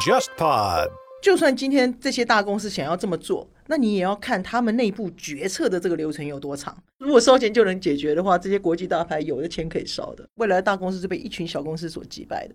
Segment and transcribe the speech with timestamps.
[0.00, 0.88] JustPod。
[1.22, 6.76] 就算今天这些大公司想要这么做，那你也要看他们内部决策的这个流程有多长。
[6.98, 10.26] 如果烧钱就能解决的话，这些国际大牌有的钱可以烧的。
[10.36, 12.54] 未来的大公司是被一群小公司所击败的。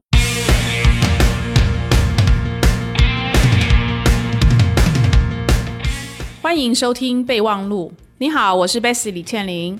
[6.42, 7.94] 欢迎收听备忘录。
[8.18, 9.80] 你好，我是 Bessy 李倩玲。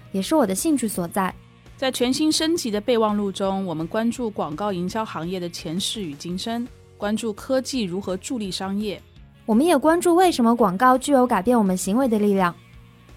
[0.11, 1.33] 也是我的兴趣所在。
[1.77, 9.01] 在全新升级的备忘录中，我们关注广告营销行业的前世与今生，关注科技如何助力商业。
[9.47, 12.53] 我们也关注为什么广告具有改变我们行为的力量，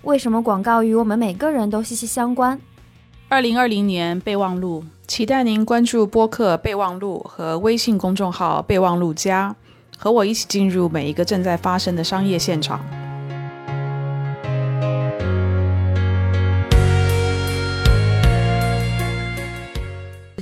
[0.03, 2.59] 为什么广告与我们每个人都息息相关。
[3.29, 9.55] 二零二零年备忘录，期待您关注播客备忘录和微信公众号备忘录加，
[9.99, 12.81] 和我一起进入每一个正在发生的商业现场。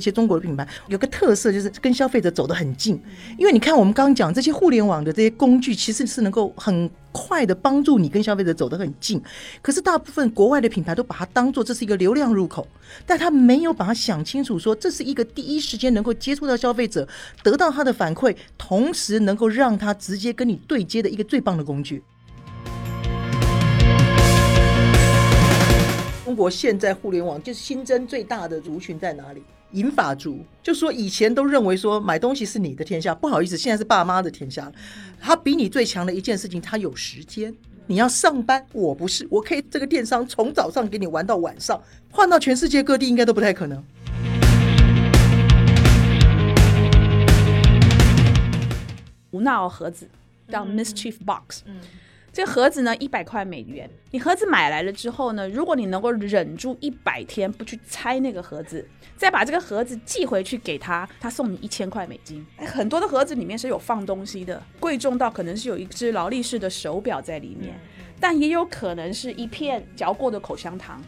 [0.03, 3.01] 些中国的品牌有个特色，就是跟消费者走得很近。
[3.37, 9.21] 因为你看，我们刚刚讲这些互联网的这些工具，其实是能够很快的帮助你跟消费者走得很近。
[9.61, 12.67] 可是大部分国外的品牌都把它当做这是一个流量入口，
[13.05, 17.07] 但他没有把它想清楚，说这是一个第一时间能够接触到消费者，
[17.43, 22.03] 得到他的反馈，同时能够让他直接跟你对接的一个最棒的工具。
[26.25, 29.43] 中国现在互联网就是新增最大的族群在哪里？
[29.73, 34.71] 银发族，就说以前都认为说买东西是你的天下，不好意思，现在是爸妈的天下。
[35.19, 37.53] 他比你最强的一件事情，他有时间。
[37.85, 43.83] 你要上班，我不是，我可以这个电商从早上给你玩到晚上，换到全世界各地应该都不太可能。
[49.31, 50.07] 无脑盒子
[50.47, 51.63] 叫 Mischief Box。
[52.33, 53.87] 这个盒子呢，一百块美元。
[54.09, 58.83] 你盒子买来了之后呢，如果你能够忍住一百天不去拆那个盒子，
[59.15, 62.43] 再把这个盒子寄回去给他，他送你一千块美金。
[62.57, 67.79] 很多的盒子里面是有放东西的，贵重到可能是有一只劳力士的手表在里面，
[68.19, 70.99] 但也有可能是一片嚼过的口香糖。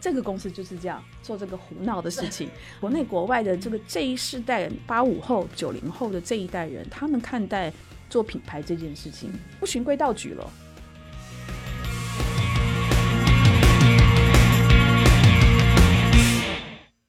[0.00, 2.50] 这个公司就是这样做这个胡闹的事情。
[2.80, 7.72] 国内国外的这个这一世代八五后、九零后的这一代人，他们看待
[8.10, 10.52] 做品牌这件事情不循规蹈矩了。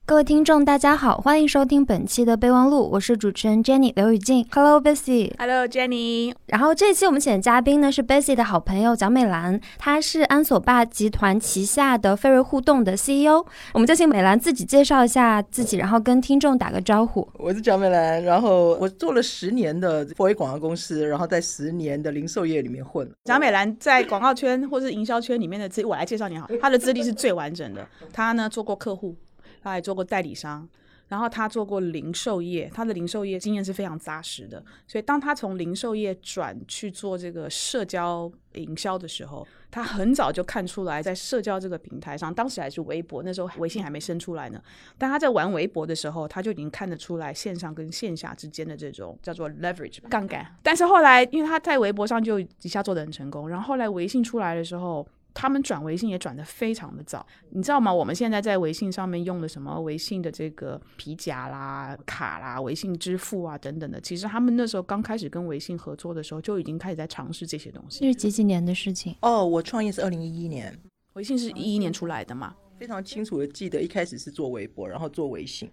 [0.06, 4.46] 各位听众，大家好，欢迎收听本期的备忘录，我是主持人 Jenny 刘雨静。
[4.52, 6.36] Hello Bessy，Hello Jenny。
[6.48, 13.46] 然后这期我们请的嘉宾呢是 Bessie 的好朋友蒋美兰，她是安索霸集团旗下的飞瑞互动的 CEO。
[13.74, 17.26] 我们就请美兰自己介绍一下自己，然后跟听众打个招呼。
[17.40, 23.10] 我是蒋美兰，然后我做了十年的 4A 广告公司，然后在十年的零售业里面混。
[23.24, 27.88] 蒋美兰在广告圈或是营销圈里面的资，我来介绍你好，她的资历是最完整的。
[28.12, 29.16] 她呢做过客户。
[29.64, 30.68] 他还做过代理商，
[31.08, 34.64] 然后他做过零售业，他的零售业经验是非常扎实的。
[34.88, 44.62] 所以当他从零售业转去做这个社交营销的时候，他很早就看出来，在社交这个平台上，当时还是微博，那时候微信还没生出来呢。
[44.98, 50.46] 但他在玩微博的时候，他就已经看得出来线上跟线下之间的这种叫做 leverage 杠杆。
[50.62, 55.08] 但是后来，因为他在微博上就一下做的很成功，然后后来微信出来的时候。
[55.34, 57.94] 他们转微信也转的非常的早，你知道吗？
[57.94, 68.02] 我们现在在微信上面用的什么微信的这个皮夹啦、卡啦、微信支付啊等等的，其实他们那时候刚开始跟微信合作的时候，就已经开始在尝试这些东西。
[68.02, 69.16] 这是几几年的事情？
[69.22, 70.78] 哦，我创业是二零一一年，
[71.14, 72.56] 微信是一一年出来的嘛？
[72.80, 75.72] 非常清楚的记得，一开始是做微博，然后做微信，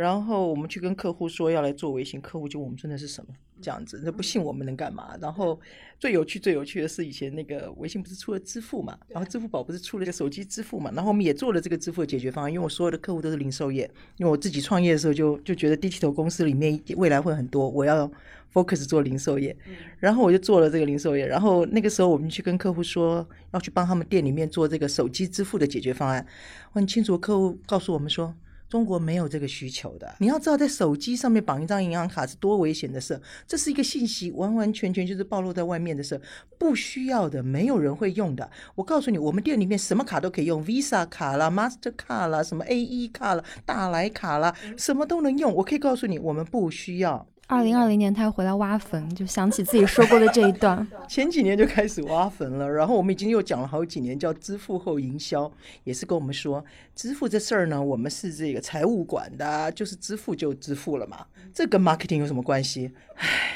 [0.00, 3.34] 然后我们去跟客户说要来做微信，客户就我们真的是什么？
[3.60, 5.14] 这样子，那不信我们能干嘛？
[5.20, 5.60] 然后
[5.98, 12.50] 最有趣、最有趣的是，以前那个微信不是出了支付嘛，然后支付宝不是出了一个手机支付嘛，然后我们也做了这个支付的解决方案。
[12.50, 13.82] 因为我所有的客户都是零售业，
[14.16, 18.10] 因为我自己创业的时候就就觉得低级头公司里面未来会很多，我要
[18.54, 19.54] focus 做零售业，
[19.98, 21.26] 然后我就做了这个零售业。
[21.26, 26.26] 然后那个时候我们去跟客户说要去帮他们店里面做这个手机支付的解决方案，
[26.72, 28.34] 很清楚，客户告诉我们说。
[28.70, 30.14] 中国没有这个需求的。
[30.18, 36.18] 你要知道，在手机上面绑一张银行卡是多危险的事，这是一个信息完完全全就是暴露在外面的事，
[36.56, 38.48] 不需要的，没有人会用的。
[38.76, 45.52] 我告诉你，我们店里面什么卡都可以用，Visa 卡啦、Master 卡啦、什么 AE 卡啦、大来卡啦，什么都能用。
[45.52, 47.26] 我可以告诉你，我们不需要。
[47.50, 50.86] 二零二零年，他又回来挖坟，就想起自己说过的这一段。
[51.08, 55.50] 前几年就开始挖坟了，然后我们已经又讲了好几年，叫支付后营销，
[55.82, 56.64] 也是跟我们说，
[56.94, 62.88] 支付这事儿呢，我们是这个财务管的，就是支付就支付了嘛，这跟 marketing 有什么关系？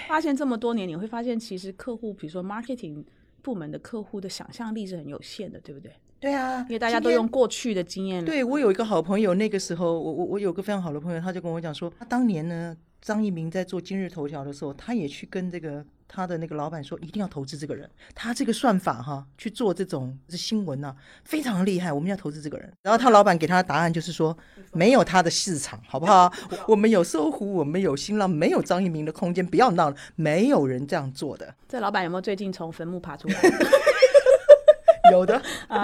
[0.09, 3.05] 发现这么多年，你会发现其实客户，比如说 marketing
[3.43, 5.93] 部门的客户的想象力是很有限的，对不对？
[6.19, 8.25] 对啊，因为大家都用过去的经验。
[8.25, 12.77] 对我有一个好朋友，那个时候我我我有个非常好的朋友，他就跟我讲说，他当年呢。
[13.05, 17.89] 张一鸣在做今日头条的时候，他也去跟这个他的那个老板说，一定要投资这个人。
[18.15, 21.93] 他这个算法哈，去做这种这新闻呢，非常厉害。
[21.93, 22.73] 我们要投资这个人。
[22.81, 24.35] 然后他老板给他的答案就是说，
[24.73, 26.33] 没有他的市场，好不好？
[26.67, 29.47] 我们有搜狐，我们有新浪，没有张一鸣的空间。
[29.47, 31.55] 不要闹了，没有人这样做的。
[31.69, 33.35] 这老板有没有最近从坟墓爬出来？
[35.11, 35.41] 有的，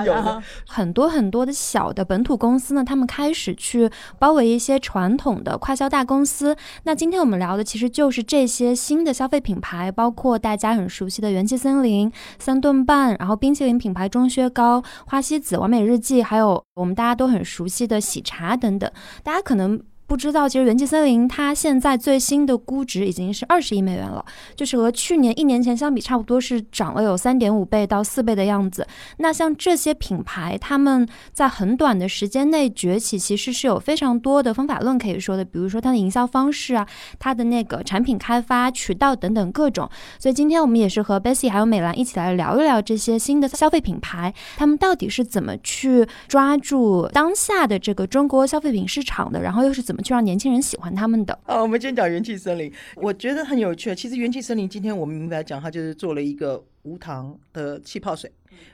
[0.06, 6.56] 有的，很多很多的小的本土公司呢，他们开始去包围一些传统的快销大公司。
[6.84, 18.90] 那今天我们聊的其实就是这些新的消费品牌，包括大家很熟悉的元气森林、三顿半，然后冰淇淋品牌钟薛高、花西子、完美日记，还有我们大家都很熟悉的喜茶等等。
[19.22, 19.80] 大家可能。
[20.10, 24.24] 不知道，其实元气森林它现在最新的估值已经是二十亿美元了，
[24.56, 28.84] 就是和去年一年前相比，差不多是涨了有三点五倍到四倍的样子。
[29.18, 36.84] 那像这些品牌，他们在很短的时间内崛起，其实是有非常多的方法论可以说的，比如说它的营销方式啊，
[37.20, 39.88] 它的那个产品开发渠道等等各种。
[40.18, 49.99] 所以今天我们也是和 Bessy 还有美兰一起来聊一聊这些新的消费品牌，他们到底是怎么去抓住当下的这个中国消费品市场的，然后又是怎么。
[50.02, 51.38] 去让年轻人喜欢他们的。
[51.44, 53.94] 啊，我们今天讲元气森林，我觉得很有趣。
[53.94, 58.30] 其实元气森林今天我们明白讲，它就是做了一个无糖的气泡水，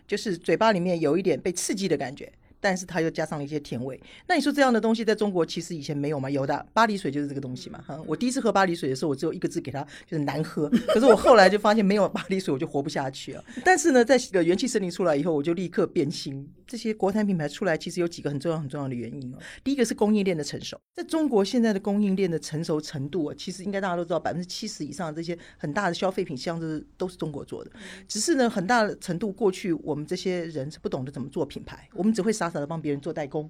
[0.06, 2.31] 就是嘴巴里面有一点被刺激的感觉。
[2.66, 4.00] 但是它又加上了一些甜味。
[4.26, 6.28] 那你说这样的东西在中国其实以前没有吗？
[6.28, 7.80] 有的，巴黎水就是这个东西嘛。
[7.86, 10.68] 哈，我第一次喝巴黎水的时候，我只有一个字给它，就是难喝。
[10.88, 13.44] 可是我后来就发现没有巴黎水我就活不下去了。
[13.64, 16.44] 但是呢，在个元气森林出来以后，我就立刻变心。
[16.66, 19.38] 这些国产品牌出来，其实有几个很重要很重要的原因哦。
[19.62, 27.70] 第一个是供应链的成熟，在中国现在的供应链的成熟程度啊，其实应该大家都知道，百分之七十以上的这些很大的消费品箱子都是中国做的。
[28.08, 33.48] 只是呢，很大的程度过去我们这些人是不懂得怎么做品牌，我们只会傻傻的帮别人做代工。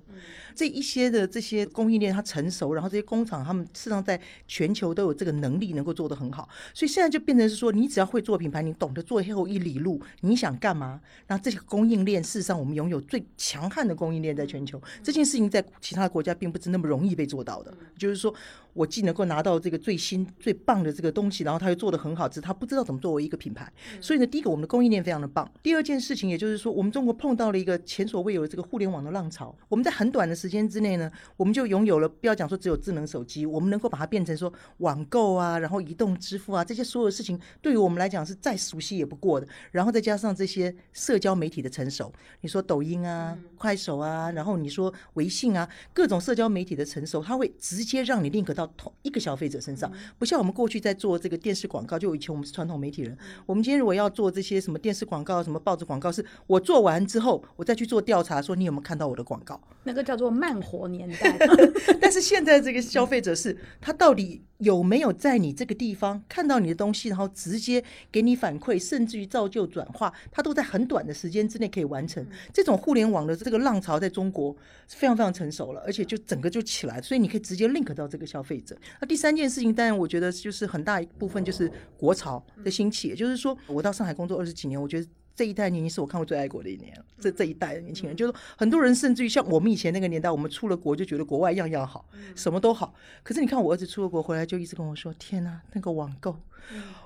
[0.55, 6.49] 这一些的这些供应链它成熟，然后这些工厂他们事实上在全球都有这个能力能够做得很好。
[6.75, 11.01] 所以现在就变成是说，你只要会做品牌，你懂得做后一里路，你想干嘛？
[11.27, 13.01] 那这些供应链事实上我们拥有。
[13.03, 17.73] 最强悍的供应链在全球，这件事情在其他国家并不是那么容易被做到的。
[17.97, 18.35] 就是说。
[18.77, 23.73] 我既能够拿到这个最新最棒的这个东西，然后他又做的很好，只是他不知道怎么作为一个品牌。
[24.01, 25.51] 所以呢，第一个我们的供应链非常的棒。
[25.63, 29.57] 第二件事情，也就是说，我们中国碰到了一个前所未有的这个互联网的浪潮。
[29.71, 39.49] 我们在很短的时间之内呢，我们就拥有了，不要讲说只有智能手机，我们能够把它变成说网购啊，然后移动支付啊，这些所有事情对于我们来讲是再熟悉也不过的。
[39.73, 42.13] 然后再加上这些社交媒体的成熟，
[42.43, 48.66] 你说抖音啊、快手啊，然后你说微信啊，各种社交媒体的成熟，它会直接让你 link 到。
[48.77, 59.61] 同一个消费者身上，不像我们过去在做这个电视广告，就以前我们是传统媒体人，我们今天如果要做这些什么电视广告、什么报纸广告，是我做完之后，我再去做调查，说你有没有看到我的广告？
[59.85, 61.39] 那个叫做慢活年代。
[62.01, 64.43] 但是现在这个消费者是，他到底？
[64.61, 72.27] 有没有在你这个地方看到你的东西，然后直接给你反馈，甚至于造就转化，他都在很短的时间之内可以完成。
[72.55, 74.57] 这种互联网的这个浪潮在中国
[74.89, 78.77] 是非常非常成熟了，而且就整个就起来，所以你可以直接 link 到这个消费者。
[79.01, 85.07] 那第三件事情，当然我觉得就是很大一部分就是国潮的兴起，也就是说，我到上海工作二十几年，我觉得。
[85.37, 92.95] 这一代年轻是我看过最爱国的一年，这这一代的年轻人，就是很多人甚至于像我们以前那个年代，我们出了国就觉得国外样样好，什么都好。
[93.23, 96.35] 可是你看我儿子出了国回来，就一直跟我说：“天哪，那个网购。”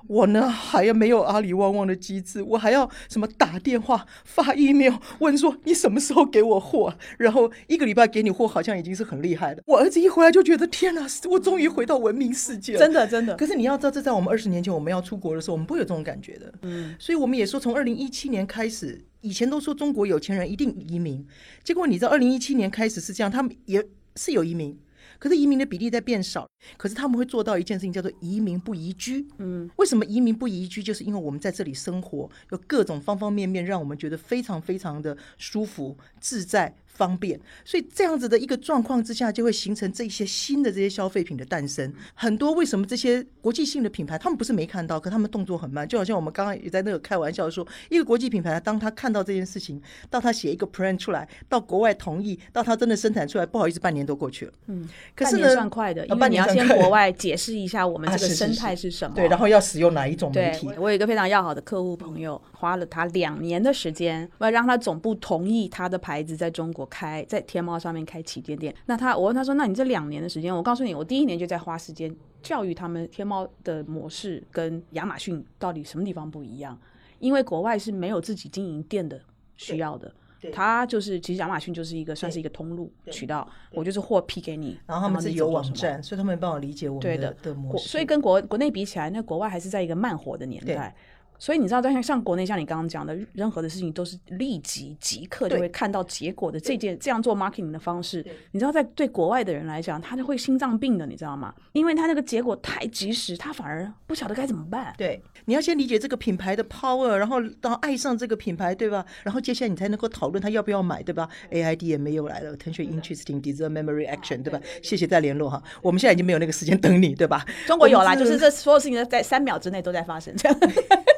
[0.07, 9.63] 我呢还要没有阿里旺旺的机制，我还要什么打电话发 email 问说你什么时候给我货，然后一个礼拜给你货，好像已经是很厉害的。
[9.65, 13.35] 我儿子一回来就觉得天哪，我终于回到文明世界了，真的真的。
[13.35, 16.53] 可是你要知道，这在我们二十年前我们要出国的时候，我们不会有这种感觉的。
[16.63, 21.25] 嗯，所以我们也说，从二零一七年开始，以前都说中国有钱人一定移民，
[21.63, 24.77] 结果你知道，二零一七年开始是这样，他们也是有移民。
[25.21, 29.23] 可是移民的比例在变少，可是他们会做到一件事情，叫做移民不移居。
[29.37, 30.81] 嗯，为什么移民不移居？
[30.81, 36.75] 就是因为我们在这里生活，有各种方方面面，让我们觉得非常非常的舒服、自在。
[37.01, 41.91] 方便，所以这样子的一个状况之下，就会形成这一些新的这些消费品的诞生。
[42.13, 49.81] 很多为什么这些国际性的品牌，他们不是没看到，可他们动作很慢，就好像我们刚刚也在那个开玩笑说，一个国际品牌，当他看到这件事情，
[50.11, 54.53] 到他写一个 plan 出来，到国外同意，到他真的生产出来，不好意思，半年都过去了。
[54.67, 68.75] 嗯，可是算，快的，呃因为你要先国外解释一下我们啊这个生态是什么，对，然后要使用哪一种媒体？，我有一个非常要好的客户朋友，花了他两年的时间，我要让他总部同意他的牌子在中国开，在天猫上面开旗舰店。
[68.85, 76.77] 那他，我问他说：“那你这两年的时间，我告诉你，我第一年就在花时间教育他们天猫的模式跟亚马逊到底什么地方不一样，
[77.17, 79.19] 因为国外是没有自己经营店的
[79.55, 80.13] 需要的。”
[80.51, 87.87] 他就是，其实亚马逊就是一个算是一个通路渠道，我就是货批给你，然后他们自己有网站，所以他们没办法理解我们对的的模式。
[87.87, 90.95] 所以跟国国内比起来，那国外还是在一个慢活的年代。
[91.41, 96.59] 所以你知道，在像像国内，像你刚刚讲的，任何的事情都是立即即刻就会看到结果的。
[96.59, 101.51] 这件这样做 marketing 的方式，你知道，在对国外的人来讲，他就会心脏病的，你知道吗？
[101.73, 104.93] 因为他那个结果太及时，他反而不晓得该怎么办。
[104.99, 109.03] 对，你要先理解这个品牌的 power，然后到爱上这个品牌，对吧？
[109.23, 114.61] 然后接下来你才能够讨论他要不要买，对吧？AID 也没有来了，attention interesting deserve memory action，对吧？
[114.83, 117.43] 谢谢再联络哈，我们现在已经没有那个时间等你，对吧？
[117.65, 120.57] 中国有啦，就是这所有事情都在三秒之内都在发生，这样。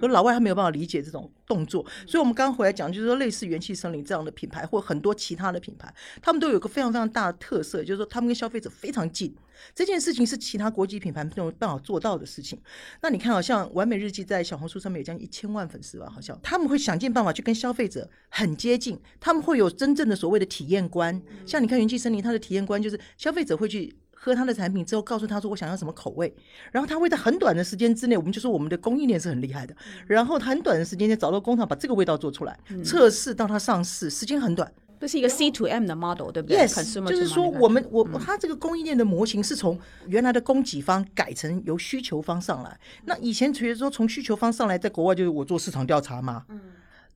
[0.00, 9.34] 可老外他没有办法理解这种动作，所以我们刚回来讲，就是说类似元气森林这样的品牌，或很多其他的品牌，他们都有个非常非常大的特色，就是说他们跟消费者非常近。
[9.74, 12.60] 这件事情是其他国际品牌没有办法做到的事情。
[13.00, 21.20] 那你看，好像完美日记在小红书上面有将近一千万粉丝吧，好像他们会想尽办法去跟消费者很接近，他们会有真正的所谓的体验观。
[21.46, 23.96] 像你看元气森林，它的体验观就是消费者会去。
[24.26, 26.34] 喝他的产品之后，告诉他说我想要什么口味，
[26.72, 29.76] 然后他会在很短的时间之内，我们就说我们的供应链是很厉害的，
[30.08, 34.72] 然后他很短的时间内找到工厂把这个味道做出来，测试到它上市时间很短。
[34.98, 39.78] 这是一个 C to M 的 model，对不对？Yes，Consumer 就是说我们我它这个供应链的模型是从
[40.08, 42.80] 原来的供给方改成由需求方上来。
[43.04, 46.46] 那以前其实说从需求方上来，在国外就是我做市场调查嘛，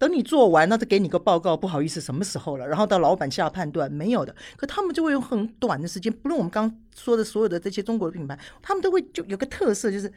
[0.01, 2.67] 等你做完，那再给你个报告，不好意思，什么时候了？
[2.67, 4.35] 然后到老板下判断，没有的。
[4.57, 10.11] 可他们就会用很短的时间，不论我们刚刚说的所有的这些中国的品牌，他们都会就有个特色，就是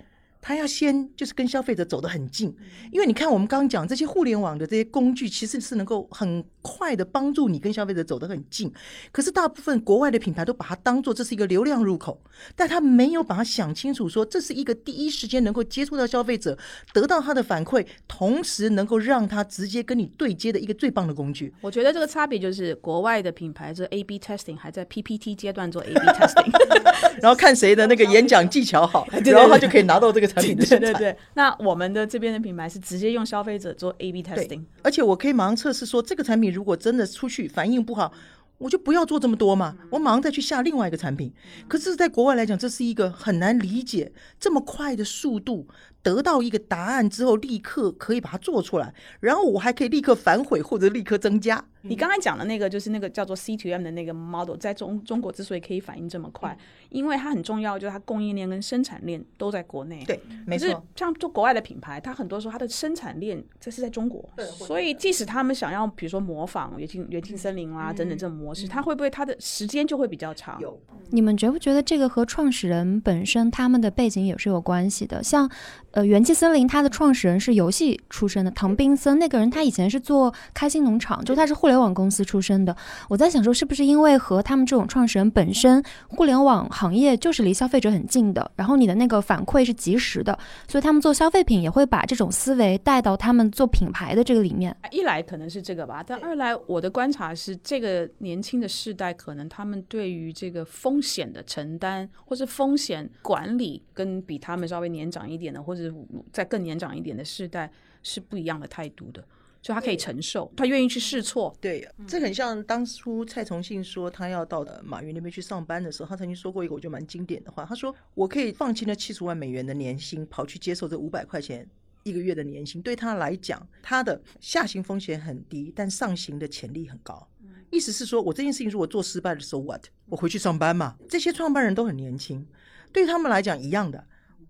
[0.46, 2.54] 他要先就是跟消费者走得很近，
[2.92, 8.70] 因为你看我们刚刚讲这些互联网的这些工具，其实是能够很快的帮助你跟消费者走得很近。
[9.14, 12.22] 可是大部分国外的品牌都把它当做这是一个流量入口，
[12.58, 16.58] 但他没有把它想清楚，说这是一个第一时间能够接触到消费者，
[16.94, 21.54] 得到他的反馈，同时能够让他直接跟你对接的一个最棒的工具。
[21.62, 26.52] 我觉得这个差别就是国外的品牌这 A/B testing 还在 PPT 阶段做 A/B testing，
[27.24, 30.94] 然后看谁的那个演讲技巧好， 然后他就可以拿到这个产品的对生产。
[30.94, 31.18] 对对。
[31.34, 38.12] 那我们的这边的品牌是直接用消费者做 A/B testing，而且我可以马上测试说，这个产品如果真的出去反应不好，
[38.58, 41.34] 我就不要做这么多嘛，我马上再去下另外一个产品。
[41.68, 45.68] 可是，在国外来讲，这是一个很难理解这么快的速度，
[46.02, 51.66] 得到一个答案之后，立刻可以把它做出来，然后我还可以立刻反悔或者立刻增加。
[51.84, 56.58] 你刚才讲的那个就是那个叫做 C to M 的那个 model，在中中国之所以可以反应这么快，
[56.90, 60.04] 因为它很重要，就是它供应链跟生产链都在国内。
[60.06, 60.84] 对，没错。
[60.96, 70.60] 像做国外的品牌，它很多时候它的生产链这是在中国，所以即使他们想要比如说模仿元气元气森林啦、等等这种模式，它会不会它的时间就会比较长？
[70.62, 75.22] 有你们觉不觉得这个和创始人本身他们的背景也是有关系的？
[75.22, 75.50] 像
[75.92, 82.76] 呃元气森林，它的创始人是游戏出身的，唐宾森那个人，他以前是做开心农场，就他是互联网公司出身的。
[83.10, 90.38] 我在想说，是不是因为和他们这种创始人本身，互联网行业就是离消费者很近的，然后你的那个反馈是及时的，
[90.68, 94.76] 所以他们做消费品也会把这种思维带到他们做品牌的这个里面。
[94.92, 105.94] 一来可能是这个吧，但二来我的观察是，这个年轻的世代可能他们对于这个风险的承担，或是风险管理，跟比他们稍微年长一点的，或者
[106.32, 109.24] 在更年长一点的世代是不一样的态度的，
[109.64, 111.56] 所以他可以承受，他愿意去试错。
[111.60, 121.68] 对，这很像当初蔡崇信说他要到呃马云那边去上班的时候，他曾经说过一个我觉得蛮经典的话，他说我可以放弃那七十万美元的年薪，跑去接受这五百块钱。
[122.04, 127.26] 一个月的年薪对他来讲，他的下行风险很低，但上行的潜力很高。
[127.70, 129.86] 意思是说，我这件事情如果做失败的时候，what？
[130.08, 130.98] 我回去上班嘛。
[131.08, 132.46] 这些创办人都很年轻，
[132.92, 134.06] 对他们来讲一样的。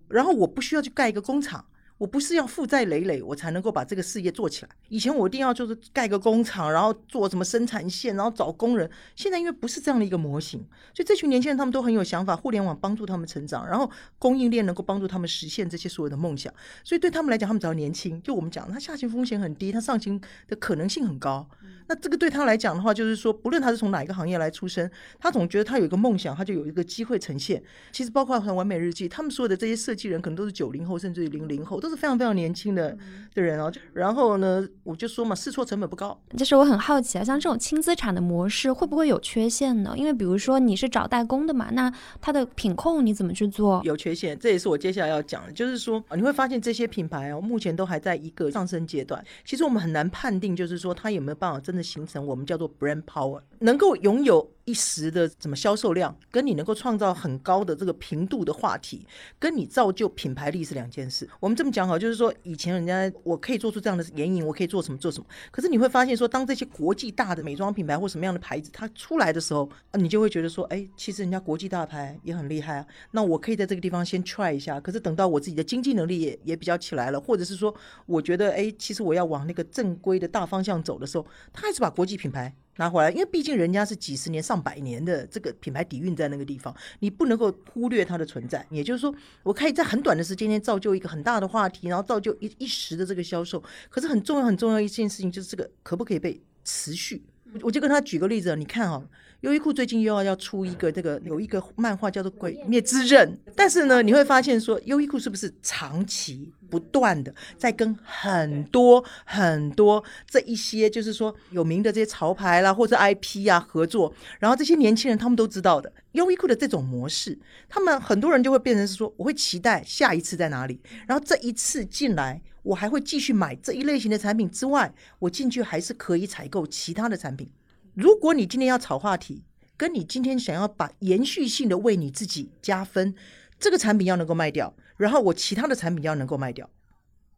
[0.08, 1.64] 然后我不需要去盖一个工厂，
[1.96, 4.70] 我不是要负债累累我才能够把这个事业做起来。
[4.88, 8.90] 以前我一定要就是盖个工厂，然后做什么生产线，然后找工人。
[9.14, 10.58] 现在因为不是这样的一个模型，
[10.92, 16.52] 所以这群年轻人他们都很有想法，互联网帮助他们成长，然后供应链能够帮助他们实现这些所有的梦想。
[16.82, 21.48] 所以对他们来讲，他们只要年轻，就我们讲，他下行风险很低，他上行的可能性很高。
[21.86, 27.62] 那这个对他来讲的话，就是说，不论他是从哪一个行业来出身，他总觉得他有一个梦想，他就有一个机会呈现。
[27.92, 32.96] 其实包括像完美日记，他们所有的这些设计人，可能都是九零后，甚至于零零后，都是非常非常年轻的
[33.34, 33.70] 的人哦。
[33.92, 36.18] 然后呢，我就说嘛，试错成本不高。
[36.36, 39.94] 就是我很好奇啊，像这种轻资产的模式会不会有缺陷呢？
[39.96, 43.82] 因为比如说你是找代工的嘛，那它的品控你怎么去做？
[43.84, 49.22] 有缺陷，这也是我接下来要讲的，就是说你会发现这些品牌哦，目前都还在一个上升阶段。
[49.44, 59.06] 其实我们很难判定，就是说它有没有办法真的形成我们叫做 brand power，能够拥有一时的怎么销售量，跟你能够创造很高的这个频度的话题，
[59.38, 61.28] 跟你造就品牌力是两件事。
[61.40, 77.74] 我们这么讲好，就是说以前人家我可以做出这样的眼影，我可以做什么做什么，可是你会发现说，当这些国际大的美妆品牌或什么样的牌子它出来的时候，你就会觉得说，哎，其实人家国际大牌也很厉害啊，那我可以在这个地方先 try 一下，可是等到我自己的经济能力也也比较起来了，或者是说，
[78.06, 88.66] 我觉得哎，其实我要往那个正规的大方向走的时候，他还是把国际品牌拿回来，因为毕竟人家是几十年、上百年的这个品牌底蕴在那个地方，你不能够忽略它的存在。
[88.70, 93.62] 也就是说，我可以在很短的时间内造就一个很大的话题，然后造就一一时的这个销售。
[93.88, 97.22] 可是很重要、很重要一件事情就是这个可不可以被持续？
[97.62, 99.02] 我就跟他举个例子，你看哈。
[99.44, 115.92] 优衣库最近又要要出一个这个有一个漫画叫做《鬼灭之刃》，但是呢，你会发现说优衣库是不是长期不断的在跟很多很多这一些就是说有名的这些潮牌啦或者 IP 啊合作，然后这些年轻人他们都知道的。
[116.12, 127.46] 优衣库的这种模式，他们很多人就会变成是说我会期待下一次在哪里，然后这一次进来我还会继续买这一类型的产品之外，我进去还是可以采购其他的产品。
[127.94, 129.44] 如果你今天要炒话题，
[129.76, 133.14] 跟你今天想要把延续性的为你自己加分，
[133.58, 136.68] 这个产品要能够卖掉，然后我其他的产品要能够卖掉，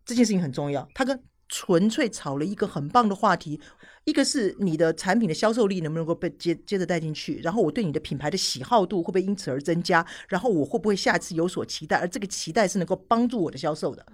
[0.06, 0.88] 这件事情很重要。
[0.94, 3.60] 它跟纯粹炒了一个很棒的话题，
[4.04, 14.04] 一个是你的产品的销售力能不能够被接接着带进去，然后我对你的品牌的喜好度会不会因此而增加，然后我会不会下一次有所期待，而这个期待是能够帮助我的销售的。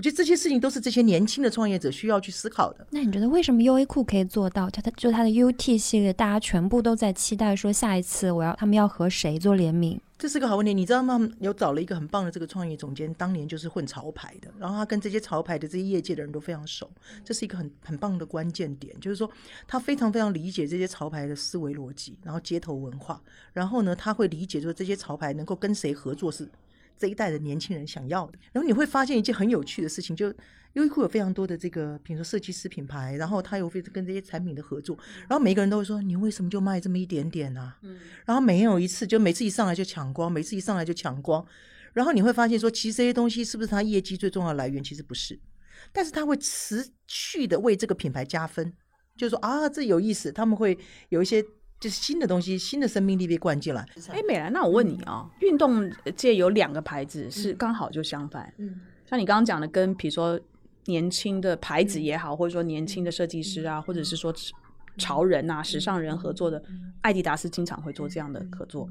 [0.00, 2.86] 我觉得这些事情都是这些年轻的创业者需要去思考的。
[2.88, 4.70] 那你觉得为什么优衣库可以做到？
[4.70, 10.00] 它它就它的 UT 系列，大家全部都在期待说下一次我要他们要和谁做联名？
[10.16, 10.72] 这是个好问题。
[10.72, 11.20] 你知道吗？
[11.40, 16.90] 有找了一个很棒的这个创业总监，当年就是混潮牌的，然后他跟这些潮牌的这些业界的人都非常熟。
[17.22, 19.30] 这是一个很很棒的关键点，就是说
[19.68, 23.20] 他非常非常理解这些潮牌的思维逻辑，然后街头文化，
[23.52, 26.48] 然后呢他会理解说这些潮牌能够跟谁合作是。
[27.00, 30.26] 这一代的年轻人想要的，然后你会发现一件很有趣的事情，就
[30.74, 37.72] 优衣库有非常多的这个，比如说设计师品牌，然后他有会跟这些产品的合作，然后每个人都会说，你为什么就卖这么一点点呢？
[37.80, 41.42] 嗯，然后没有一次，就每次一上来就抢光，每次一上来就抢光，
[41.94, 44.84] 然后你会发现说，其实这些东西是不是他业绩最重要的来源？
[44.84, 45.40] 其实不是，
[45.92, 48.70] 但是他会持续的为这个品牌加分，
[49.16, 51.42] 就是说啊，这有意思，他们会有一些。
[51.80, 53.84] 就是新的东西，新的生命力被灌进来。
[54.10, 58.52] 哎，美兰，那我问你啊，运动界有两个牌子是刚好就相反。
[58.58, 60.38] 嗯，像你刚刚讲的，跟比如说
[60.84, 64.32] 年轻的牌子也好，或者说年轻的设计师啊，或者是说
[64.98, 66.62] 潮人啊、时尚人合作的，
[67.00, 68.86] 艾迪达斯经常会做这样的合作。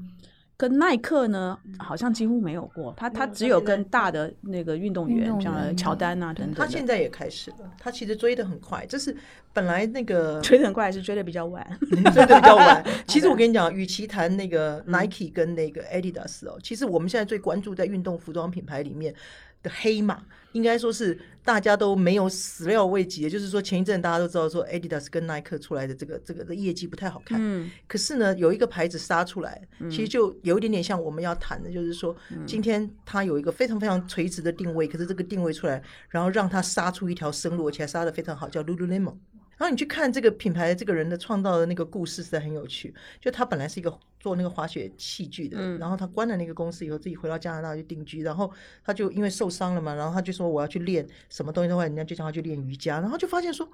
[0.60, 2.92] 跟耐克呢，好像几乎没有过。
[2.94, 6.54] 他他只有跟大的那个运动员，像乔丹啊等等。
[6.54, 8.84] 他现在也开始了，他其实追的很快。
[8.84, 9.16] 就是
[9.54, 11.66] 本来那个 追的很快，是追的比较晚，
[12.12, 12.84] 追的比较晚。
[13.08, 19.14] 其实我跟你讲，与其谈那个 Nike 跟那个 Adidas 哦，其实我们现在最关注在运动服装品牌里面。
[19.62, 20.18] 的黑马
[20.52, 29.60] 应该说是大家都没有始料未及也，就是说前一阵大家都知道说 Adidas 跟耐克出来的这个这个的业绩不太好看，嗯，可是呢有一个牌子杀出来，
[29.90, 32.14] 其实就有一点点像我们要谈的，就是说
[32.46, 39.14] 今天它有一个非常非常垂直的定位，可是这个定位出来，然后让它杀出一条生路，而且杀的非常好，叫 Lululemon。
[39.60, 42.94] 然后你去看这个品牌这个人的创造的那个故事，实在很有趣。
[43.20, 48.22] 就他本来是一个做那个滑雪器具的，然后他关了那个公司以后，自己回到加拿大去定居。
[48.22, 48.50] 然后
[48.82, 53.00] 他就因为受伤了嘛，然后他就说我要去练什么东西的话，人家就叫他去练瑜伽。
[53.00, 53.70] 然后就发现说，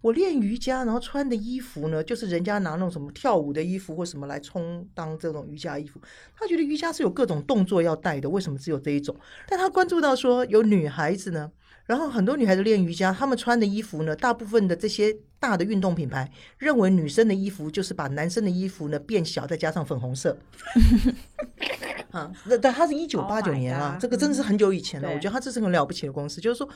[0.00, 6.00] 我练瑜伽，然后穿的衣服呢，就是人家拿那种什么跳舞的衣服或什么来充当这种瑜伽衣服。
[6.34, 9.14] 他觉得瑜伽是有各种动作要带的，为什么只有这一种？
[9.46, 11.52] 但他关注到说，有女孩子呢。
[11.88, 20.36] 然后很多女孩子练瑜伽，她们穿的衣服呢，大部分的这些大的运动品牌认为女生的衣服就是把男生的衣服呢变小，再加上粉红色。
[22.10, 25.08] 啊，那但他是一九八 Oh 九年啊 God，这个真的是很久以前了。
[25.08, 26.68] 对我觉得他这是很了不起的公司，就是说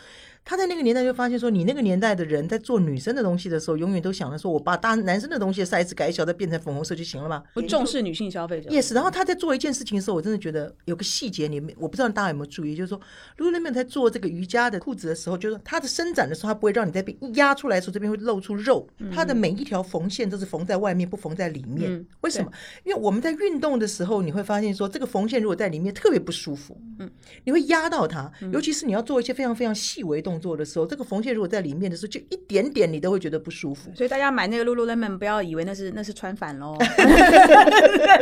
[0.45, 7.43] 他在那个年代就发现说，你那个年代的人在做女生的东西的时候，永远都想着说我把大男生的东西的 size 改小，再变成粉红色就行了嘛。
[7.55, 8.69] 不重视女性消费者。
[8.71, 13.01] Yes，然后他在做一件事情的时候，我真的觉得有个细节，你们我不知道大家有没有注意，就是说
[13.39, 21.91] ，Lululemon 在做这个瑜伽的裤子的时候，就是它的伸展的时候，它不会让你在被一压出来的时候，这边会露出肉，它的每一条缝线都是缝在外面，不缝在里面。
[21.93, 22.51] 嗯为什么？
[22.85, 27.11] 因为我们在运动的时候，你会发现说，这个缝线如果在里面特别不舒服，嗯，
[27.45, 33.91] 你会压到它，尤其是你要做一些非常非常细微动作的时候，这个缝线如果在里面的时候，就一点点你都会觉得不舒服。
[33.95, 36.89] 所以大家买那个 Lululemon 不要以为那是那是穿反喽， 但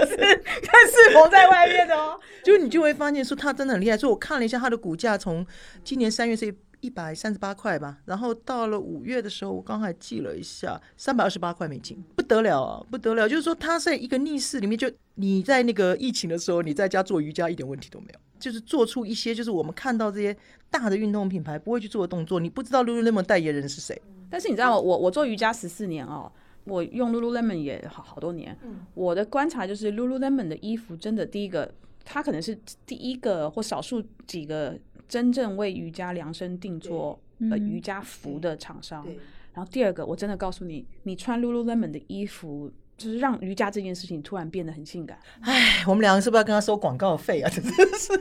[0.07, 2.19] 是但是缝在外面的哦。
[2.43, 3.97] 就你就会发现说它真的很厉害。
[3.97, 5.47] 所以我看了一下它的股价，从
[5.85, 13.29] 今年三月是一百三十八块吧，然后到了五月的时候，我刚才记了一下，三百二十八块美金，不得了啊，不得了！
[13.29, 18.21] 就是说它在一个逆势里面，就你在那个疫情的时候，你在家做瑜伽一点问题都没有。
[18.38, 20.35] 就是做出一些，就是我们看到这些
[20.71, 26.33] 大的运动品牌不会去做的动作，你不知道 Lululemon 代言人是谁，但是你知道我我做瑜伽十四年哦，
[26.64, 28.57] 我用 Lululemon 也好好多年。
[28.95, 31.71] 我的观察就是 Lululemon 的衣服真的第一个，
[32.03, 34.75] 它可能是第一个或少数几个
[35.11, 37.20] 真正为瑜伽量身定做
[37.51, 39.07] 呃嗯瑜伽服的厂商。
[39.53, 42.73] 然后第二个，我真的告诉你，你穿 Lululemon 的衣服。
[43.01, 47.49] 就是让瑜伽这件事情突然变得很性感，唉，我们两个是不是要跟他收广告费啊？
[47.49, 48.12] 真的是、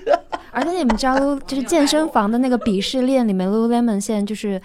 [0.51, 4.61] 而且你们知道就是健身房的那个鄙视链里面，Lululemon 现在就是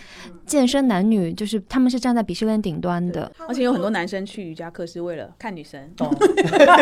[0.46, 3.30] 健身男女，就是他们是站在鄙视链顶端的。
[3.48, 6.10] 而且有很多男生去瑜伽课是为了看女生，懂。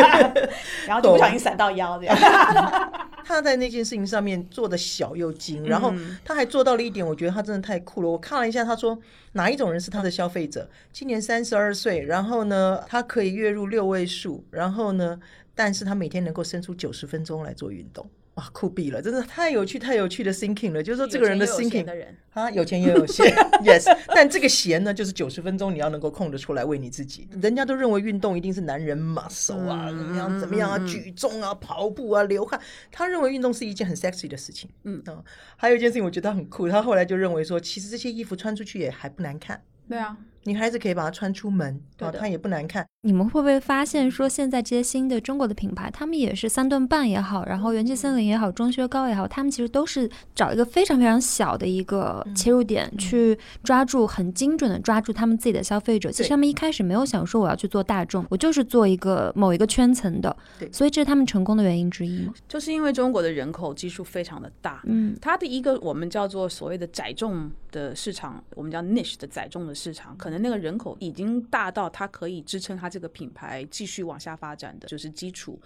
[0.87, 2.15] 然后就不小心闪到腰这样。
[3.25, 5.93] 他在那件事情上面做的小又嗯精，然后
[6.25, 8.09] 他还做到了一点，我觉得他真的太酷了。
[8.09, 8.99] 我看了一下，他说
[9.31, 10.69] 哪一种人是他的消费者？
[10.91, 15.17] 今年三十二岁，然后呢，他可以月入六位数，然后呢，
[15.55, 18.05] 但是他每天能够生出九十分钟来做运动。
[18.35, 18.99] 哇，酷毙了！
[18.99, 20.81] 真的太有趣、太有趣的 thinking 了。
[20.81, 23.27] 就是说，这个人的 thinking 闲的人，啊，有钱也有闲，
[23.63, 23.85] yes。
[24.07, 27.29] 但这个闲呢，就是九十分钟你要能够空得出来为你自己。
[27.39, 32.59] 人家都认为运动一定是男人 muscle 啊，怎么样怎么样啊，举重啊，跑步啊，流汗。
[32.91, 34.67] 他认为运动是一件很 sexy 的事情。
[34.83, 35.23] 嗯啊，
[35.55, 42.83] 还有一件事情我觉得他很酷，他后来就认为说，其实这些衣服穿出去也还不难看，对啊，女孩子可以把它穿出门啊，它也不难看。
[43.05, 56.09] 你们会不会发现说，现在这些新的中国的品牌，他们也是三顿半也好，然后元气森林也好，钟薛高也好，他们其实都是找一个非常非常小的一个切入点，去抓住很精准的抓住他们自己的消费者。
[56.09, 62.33] 其实他们一开始没有想说我要去做大众，我就是做一个某一个圈层的对，所以这是他们成功的原因之一嘛。
[62.47, 75.59] 就是因为中国的人口基数非常的大，嗯，它的一个我们叫做所谓的窄众的市场，我们叫 niche 的窄众的市场，可能那个人口已经大到它可以支撑它这个品牌继续往下发展的，就是基础。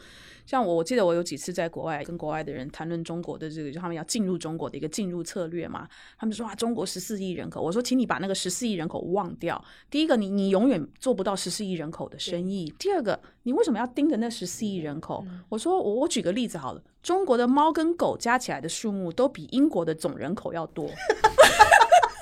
[0.45, 5.85] 像我，我记得我有几次在国外跟国外的人谈论中国的这个，就他们要进入中国的一个进入策略嘛，
[6.17, 9.61] 他们说啊，中国十四亿人口，我说请你把那个十四亿人口忘掉。
[9.89, 15.25] 第一个，你你永远做不到十四亿人口的生意；第二个，你为什么要盯着那十四亿人口？
[15.49, 20.89] 我说我我举个例子好了，中国的猫跟狗加起来的数目都比英国的总人口要多。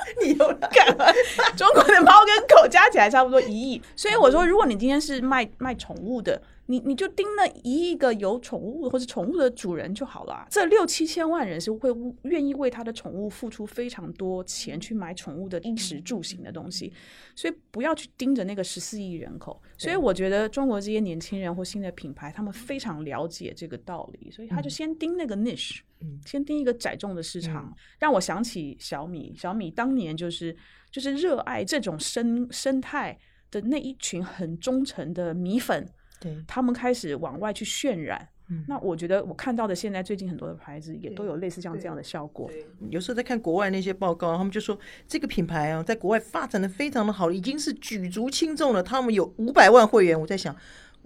[0.21, 1.05] 你又来干嘛？
[1.57, 10.47] 中国的猫跟狗加起来差不多一亿，所以我说，如果你今天是卖卖宠物的，你你就盯那一亿个有宠物或者宠物的主人就好了啊。
[10.49, 11.89] 这六七千万人是会
[12.23, 16.91] 愿意为他的宠物付出非常多钱去买宠物的衣食住行的东西，
[17.35, 19.61] 所以不要去盯着那个十四亿人口。
[19.77, 25.79] 所以我觉得中国这些年轻人或新的品牌，他们非常了解这个道理，所以他就先盯那个 niche。
[26.23, 29.33] 先盯一个窄众的市场，让我想起小米。
[29.35, 30.55] 小米当年就是
[30.91, 33.17] 就是热爱这种生生态
[33.49, 35.87] 的那一群很忠诚的米粉，
[36.19, 38.27] 对他们开始往外去渲染。
[38.47, 42.47] 嗯那我觉得我看到的现在最近很多的牌子也都有类似像这样的效果。
[42.91, 48.83] 有时候在看国外那些报告，他们就说这个品牌啊，在国外发展的非常的好，已经是举足轻重了。
[48.83, 50.55] 他们有五百万会员，我在想。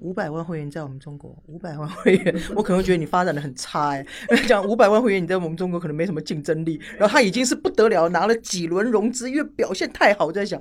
[0.02, 4.06] 五百万会员在我们中国，五百万会员， 我可能会觉得你发展的很差哎、
[4.48, 6.80] 讲五百万会员，你在我们中国可能没什么竞争力。
[6.98, 10.28] 然后他已经是不得了，拿了几轮融资，因为表现太好。
[10.28, 10.58] 我在想，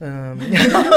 [0.00, 0.38] 嗯，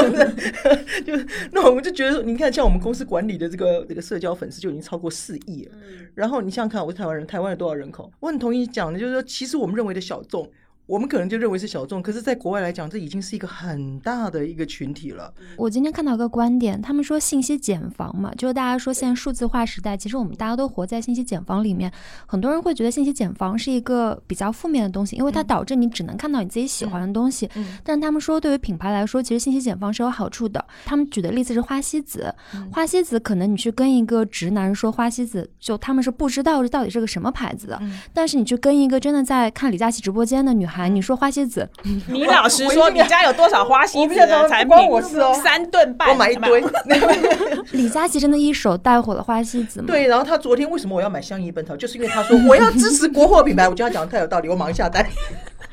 [1.04, 1.12] 就
[1.52, 5.72] 那我们就觉得，你看，像我们公司管理的这个这个社交粉丝就已经超过四亿了。
[6.14, 8.10] 然后你想想看，我是台湾人，台湾有多少人口？
[8.20, 10.50] 我很同意讲的，就是说，其实我们认为的小众，
[10.86, 15.32] 我们可能就认为是小众，可是，在国外来讲，这已经是一个很大的一个群体了。
[15.56, 21.90] 我今天看到一个观点，他们说信息茧房嘛，就是大家说现在数字化时代，其实我们大家都活在信息茧房里面。
[22.26, 27.48] 很多人会觉得信息茧房是一个比较负面的东西，因为它导致你只能看到你自己喜欢的东西。
[27.82, 30.62] 但是他们说，对于品牌来说，其实信息茧房是有好处的。
[30.84, 32.34] 他们举的例子是花西子，
[32.70, 37.80] 花西子可能你去跟一个直男说花西子，就他们是不知道这到底是个什么牌子的。
[38.12, 41.68] 但是你去跟一个真的在看李佳琦直播间的女孩，你说花西子，
[42.08, 44.68] 你老实说，你家有多少花西子的产品？
[44.68, 46.64] 关我是哦，三顿半，我买一堆。
[47.72, 49.86] 李佳琦真的一手带火了花西子吗？
[49.86, 55.04] 对，然后他昨天为什么我要买香怡本草，就是因为他说我要支持国货品牌，我觉得他讲的太有道理，我马上下单。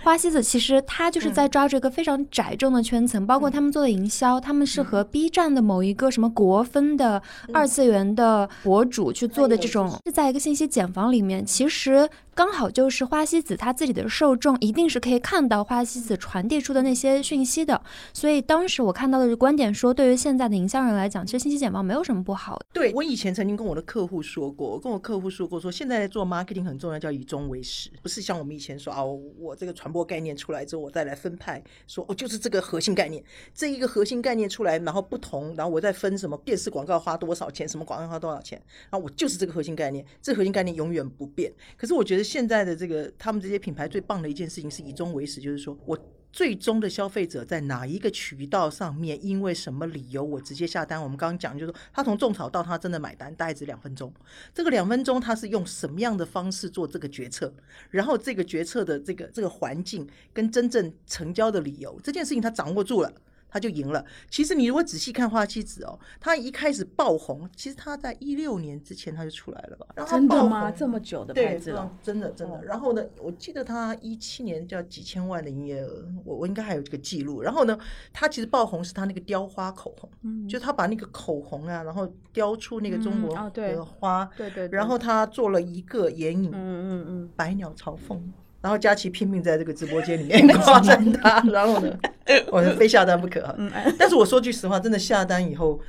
[0.04, 7.22] 花西子其实它就是在抓住一个非常窄众的圈层，包括他们做的营销，他们是和 B 站的某一个什么国分的
[7.54, 12.10] 二次元的博主去做的这种，是在一个信息茧房里面，其实。
[12.34, 17.82] 刚好就是花西子，他自己的受众一定是可以看到花西子传递出的那些讯息的。
[18.14, 22.66] 所以当时我看到的观点说，对于现在的营销人来讲，其实信息简报没有什么不好的。
[22.72, 41.52] 对我以前曾经跟我的客户说过，我跟我客户说过，说现在做 marketing 很重要，叫以终为始，不是像我们以前说啊，我这个传播概念出来之后，我再来分派，说哦就是这个核心概念，这一个核心概念出来，然后不同，然后我再分什么电视广告花多少钱，什么广告花多少钱，然后我就是这个核心概念，这核心概念永远不变。
[41.78, 45.98] 可是我觉得现在的这个他们这些品牌最棒的一件事情是以终为始，就是说我
[46.32, 51.02] 最终的消费者在哪一个渠道上面，因为什么理由我直接下单。
[51.02, 54.14] 我们刚刚讲就是说，他从种草到他真的买单大概只两分钟，
[54.54, 57.54] 这个两分钟他是用什么样的方式做这个决策，
[57.90, 63.12] 然后这个决策的这个这个环境跟真正成交的理由，这件事情他掌握住了。
[63.52, 64.04] 他就赢了。
[64.30, 70.06] 其实你如果仔细看花西子哦，他一开始爆红，其实他在一六年之前他就出来了吧？
[70.08, 70.72] 真的吗？
[70.72, 71.92] 这么久的牌子了？
[72.02, 72.64] 真的真的。
[72.64, 77.42] 然后呢，我记得他一七年叫几千万的营业额，我我应该还有这个记录。
[77.42, 77.78] 然后呢，
[78.14, 84.70] 他其实爆红是他那个雕花口红，嗯，就他把那个口红啊，然后雕出那个中国的花，对对。
[84.70, 88.32] 然后他做了一个眼影，嗯嗯嗯，百鸟朝凤。
[88.62, 91.98] 然后佳琪拼命在这个直播间里面 夸赞他，然后呢，
[92.52, 93.56] 我非下单不可。
[93.98, 95.82] 但是我说句实话，真的下单以后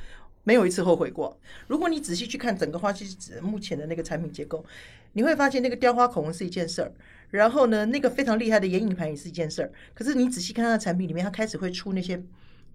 [0.43, 1.39] 没有一次后悔过。
[1.67, 4.65] 如果你仔细去看整个花西子目前的那个产品结构，
[5.13, 6.91] 你会发现那个雕花口红是一件事儿，
[7.29, 9.71] 然后呢，那个非常厉害的眼影盘也是一件事儿。
[9.93, 12.19] 可是你仔细看它的产品里面，它开始会出那些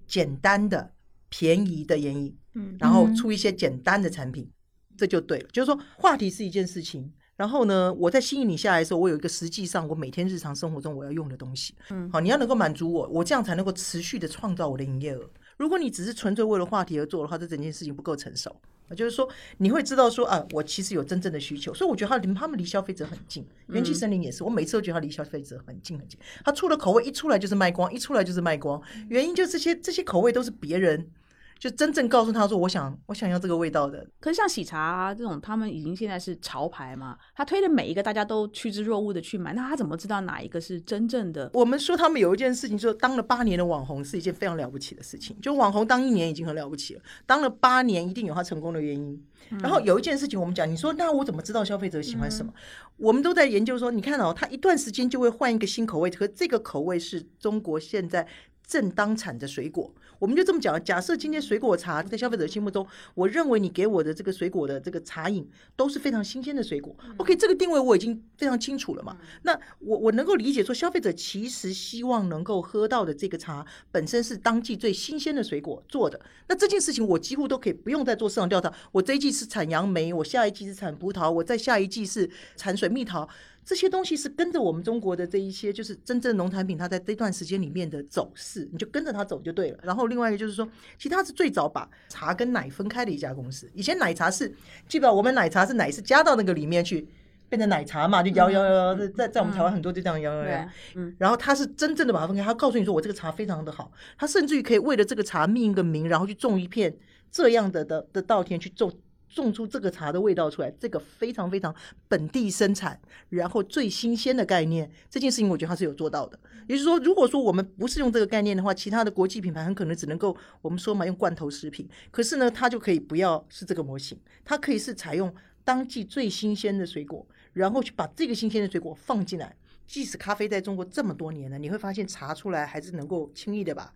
[0.07, 0.93] 简单的、
[1.29, 4.49] 便宜的眼影，嗯，然后出一些简单的产品，
[4.97, 5.49] 这就对了。
[5.53, 7.13] 就是说，话题是一件事情。
[7.39, 11.73] 然后呢，我在吸引你下来的时候，我有一个实际上我每天日常生活中我要用的东西。
[11.91, 15.31] 嗯，好，你要能够满足我，我这样才能够持续的创造我的营业额。
[15.57, 18.55] 如果你只是纯粹为了话题而做的话，这整件事情不够成熟。
[18.97, 21.73] 就是说，你会知道说啊，我其实有真正的需求。
[21.73, 23.47] 所以我觉得他离他们离消费者很近。
[23.69, 26.19] 元气森林也是，我每次都觉得他离消费者很近很近。
[26.45, 28.83] 他出的口味一出来就是卖光，一出来就是卖光。
[29.09, 31.09] 原因就这些这些口味都是别人。
[31.59, 34.07] 就真正告诉他说，我想我想要这个味道的。
[34.21, 41.51] 可是像喜茶啊、这种，他们已经现在是潮牌嘛，他推的每一个大家都趋之若鹜的去买，那他怎么知道哪一个是真正的？
[41.53, 45.37] 我们说他们有一件事情，就是当了八年的网红是一件非常了不起的事情。
[45.41, 49.21] 就网红当一年已经很了不起了，当了八年一定有他成功的原因。
[49.61, 52.53] 然后有一件事情，我们讲，你说那我怎么知道消费者喜欢什么？
[52.99, 58.27] 我们都在研究说，你看哦，他一段时间就会换一个新口味，可这个口味是中国现在
[58.69, 59.93] 正当产的水果。
[60.19, 66.95] 我们就这么讲，假设今天水果茶在消费者心目中，我认为你给我的这个水果的这个茶饮都是非常新鲜的水果。
[67.17, 69.17] OK，这个定位我已经非常清楚了嘛。
[69.43, 76.21] 那我我能够理解说，消费者其实希望能够喝到的这个茶本身是当季最新鲜的水果做的。
[76.49, 78.71] 那这件事情我几乎都可以不用再做市场调查。
[78.93, 83.29] 我这一季是产杨梅，我下一季是产葡萄，我在下一季是产水蜜桃。
[83.69, 89.79] 这些东西是跟着我们中国的这一些，就是真正农产品，它在这段时间里面的走势，你就跟着它走就对了。
[89.83, 93.71] 然后另外一个就是说，其实它是最早把茶跟奶分开的一家公司。
[93.75, 94.49] 以前奶茶是，
[94.89, 97.07] 基本上我们奶茶是奶是加到那个里面去
[97.51, 100.69] 变成奶茶嘛，就摇摇摇，在在我们台湾很多就这样摇摇摇。
[100.95, 101.15] 嗯。
[101.19, 106.97] 然后它是真正的把它分开，他告诉你说我这个茶非常的好，他甚至于可以为了这个茶命一个名，然后去种一片
[107.31, 108.91] 这样的的的稻田去种。
[109.35, 111.75] 种出这个茶的味道出来，这个非常非常
[112.09, 116.39] 本地生产，然后最新鲜的概念，这件事情我觉得它是有做到的。
[116.67, 129.55] 也就是说，如果说我们不是用这个概念的话，其他的国际品牌很可能只能够我们说嘛用罐头食品，可是呢，它就可以不要是这个模型，它可以是采用当季最新鲜的水果，然后去把这个新鲜的水果放进来。
[129.87, 133.91] 即使咖啡在中国这么多年了，你会发现茶出来还是能够轻易的把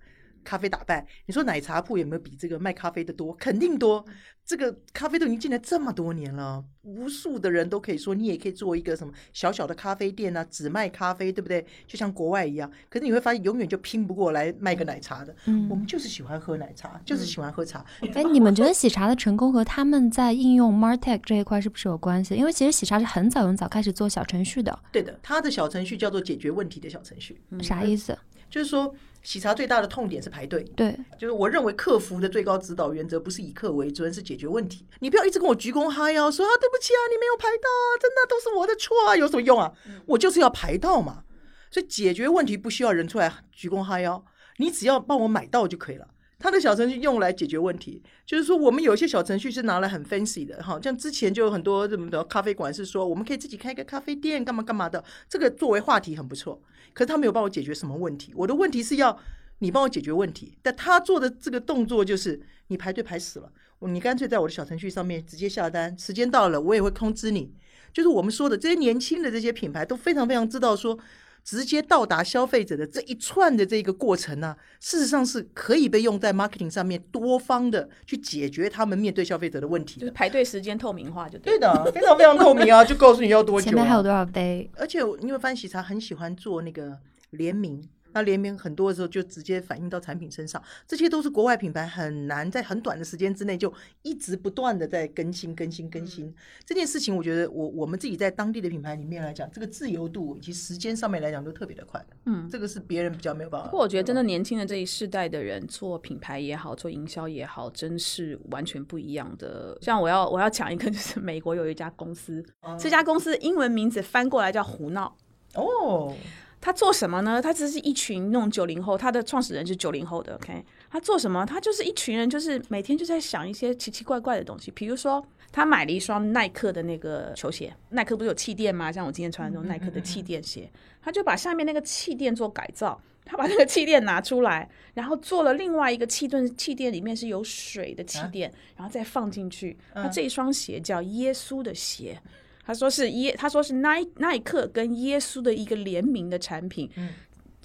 [0.44, 1.06] 咖啡打败。
[1.26, 3.32] 你说奶茶铺有没有比这个卖咖啡的多？
[3.34, 4.04] 肯定多。
[4.44, 11.64] 这个咖啡都已经进来这么多年了，无数的人都可以说，你也可以做一个什么小小的咖啡店啊，只卖咖啡，对不对？
[11.86, 12.68] 就像国外一样。
[12.88, 15.32] 可是你会发现，永远就拼不过来卖个奶茶的。
[15.46, 17.86] 嗯我们就是喜欢喝奶茶，就是喜欢喝茶。
[18.14, 22.34] 哎，你们觉得喜茶的成功和他们在应用 Martech 这一块是不是有关系？
[22.34, 28.18] 因为其实喜茶是很早很早开始做小程序的，对的，它的小程序叫做解决问题的小程序，啥意思？
[28.52, 30.62] 就是说喜茶最大的痛点是排队。
[30.76, 34.86] 对，就是我认为客服的最高指导原则不是以客为尊，是解决问题。
[35.00, 39.72] 你不要一直跟我鞠躬哈腰，说啊对不起啊，你没有排到啊，真的都是我的错啊，有什么用啊？
[40.04, 41.24] 我就是要排到嘛。
[41.70, 44.22] 所以解决问题不需要人出来鞠躬哈腰，
[44.58, 46.06] 你只要帮我买到就可以了。
[46.38, 56.60] 他的小程序用来解决问题，就是说我们有一些小程序是拿来很 fancy 的哈，像之前就有很多什么的咖啡馆是说我们可以自己开个咖啡店，干嘛干嘛的，这个作为话题很不错。
[56.92, 59.18] 可是他没有帮我解决什么问题，我的问题是要
[59.58, 67.54] 你帮我解决问题，但他做的这个动作就是你排队排死了，你干脆在我的小程序上面直接下单，时间到了我也会通知你。
[67.92, 70.98] 就是我们说的这些年轻的这些品牌都非常非常知道说，
[71.44, 80.00] 直接到达消费者的这一串的这个过程呢、事实上是可以被用在 marketing 上面多方的去解决他们面对消费者的问题的。
[80.00, 81.60] 就是排队时间透明化就对对。
[81.60, 83.70] 的，非常非常透明啊，就告诉你要多久、啊。
[83.70, 84.70] 前面还有多少杯？
[84.76, 86.98] 而且你会发现喜茶很喜欢做那个
[87.30, 93.72] 联名，那联名很多的时候就直接反映到产品身上，这些都是国外品牌很难在很短的时间之内就
[94.02, 96.34] 一直不断的在更新、更新、更新。
[96.64, 102.04] 这件事情，我觉得我我们自己在当地的品牌里面来讲，这个自由度以及时间上面来讲都特别的快。
[102.26, 103.66] 嗯，这个是别人比较没有办法。
[103.66, 109.76] 不过我觉得真的年轻的这一世代的人做品牌也好，做营销也好，真是完全不一样的。
[109.80, 112.44] 像我要我要讲一个，就是美国有一家公司，
[112.78, 115.16] 这家公司英文名字翻过来叫胡闹。
[115.54, 116.14] 哦，
[116.62, 117.42] 他做什么呢？
[117.42, 120.36] 他只是一群那种九零后，他的创始人是九零后的。
[120.36, 121.44] OK，他做什么？
[121.44, 124.70] 他就是一群人，就是每天就在想一些奇奇怪怪的东西。
[124.70, 128.92] 比如说，他买了一双耐克的那个球鞋，耐克不是有气垫吗？
[128.92, 130.70] 像我今天穿的这种耐克的气垫鞋，
[131.02, 132.98] 他就把下面那个气垫做改造。
[133.24, 139.78] 他把那个气垫拿出来，然后做了另外一个气垫，气垫里面是有水的气垫，然后再放进去。
[139.94, 142.20] 他这一双鞋叫耶稣的鞋，
[142.64, 146.90] 他说是耶，他说是耐耐克跟耶稣的一个联名的产品。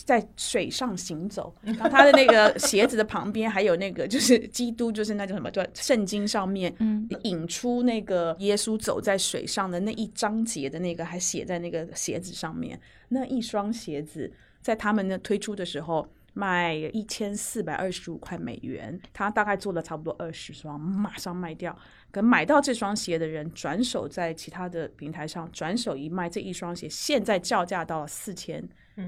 [0.05, 12.79] 在水上行走，然后他的那个鞋子的旁边还有那个， 就是基督，就是那叫什么，叫圣经上面嗯引出那个耶稣走在水上的那一章节的那个，还写在那个鞋子上面。
[13.09, 14.31] 那一双鞋子
[14.61, 21.75] 在他们呢推出的时候卖一千四百二十五块美元，他大概做了差不多二十双，马上卖掉。
[22.11, 28.67] 可买到这双鞋的人，转手在其他的平台上转手一卖，这一双鞋现在叫价到了四千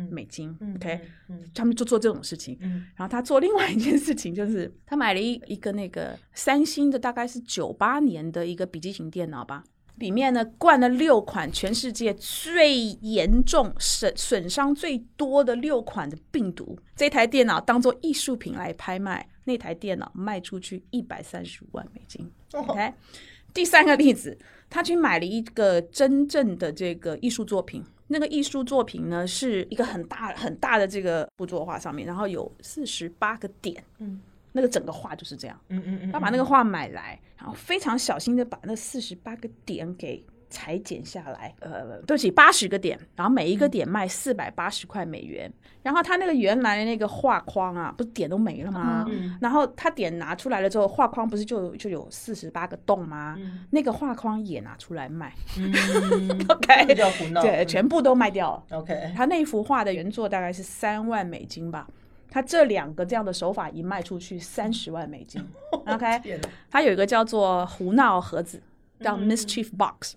[0.10, 0.56] 美金。
[0.76, 1.00] OK，
[1.56, 2.58] 他们就做这种事情。
[2.96, 9.64] 然后他做另外一件事情，就是他买了一一个那个三星的，大概是九八年的一个笔记型电脑吧。
[10.00, 22.30] 里面呢灌了六款全世界最严重损损伤最多的六款的病毒，这台电脑当做艺术品来拍卖，那台电脑卖出去一百三十五万美金。
[22.54, 22.94] OK，
[23.54, 24.38] 第三个例子，
[24.70, 27.84] 他去买了一个真正的这个艺术作品。
[28.12, 34.20] 那个艺术作品呢，是一个很大很大的这个布作画上面，然后有四十八个点，嗯，
[34.52, 45.52] 那个整个画就是这样，嗯嗯嗯，他把那个画买来，然后非常小心的把那四十八个点给裁剪下来，呃，对不起，八十个点，然后每一个点卖四百八十块美元。
[45.82, 49.06] 然后他那个原来的那个画框啊，不是点都没了吗？
[49.40, 53.38] 然后他点拿出来了之后，画框不是就就有四十八个洞吗？
[53.70, 55.34] 那个画框也拿出来卖、
[56.50, 57.42] o k 这叫胡闹。
[57.42, 58.78] 对，嗯全部都卖掉了。
[58.80, 61.88] OK，他那幅画的原作大概是三万美金吧，
[62.30, 65.44] 他这两个这样的手法一卖出去三十万美金。
[65.88, 68.62] OK，天哪它有一个叫做胡闹盒子，
[69.02, 70.16] 叫嗯 Mischief Box。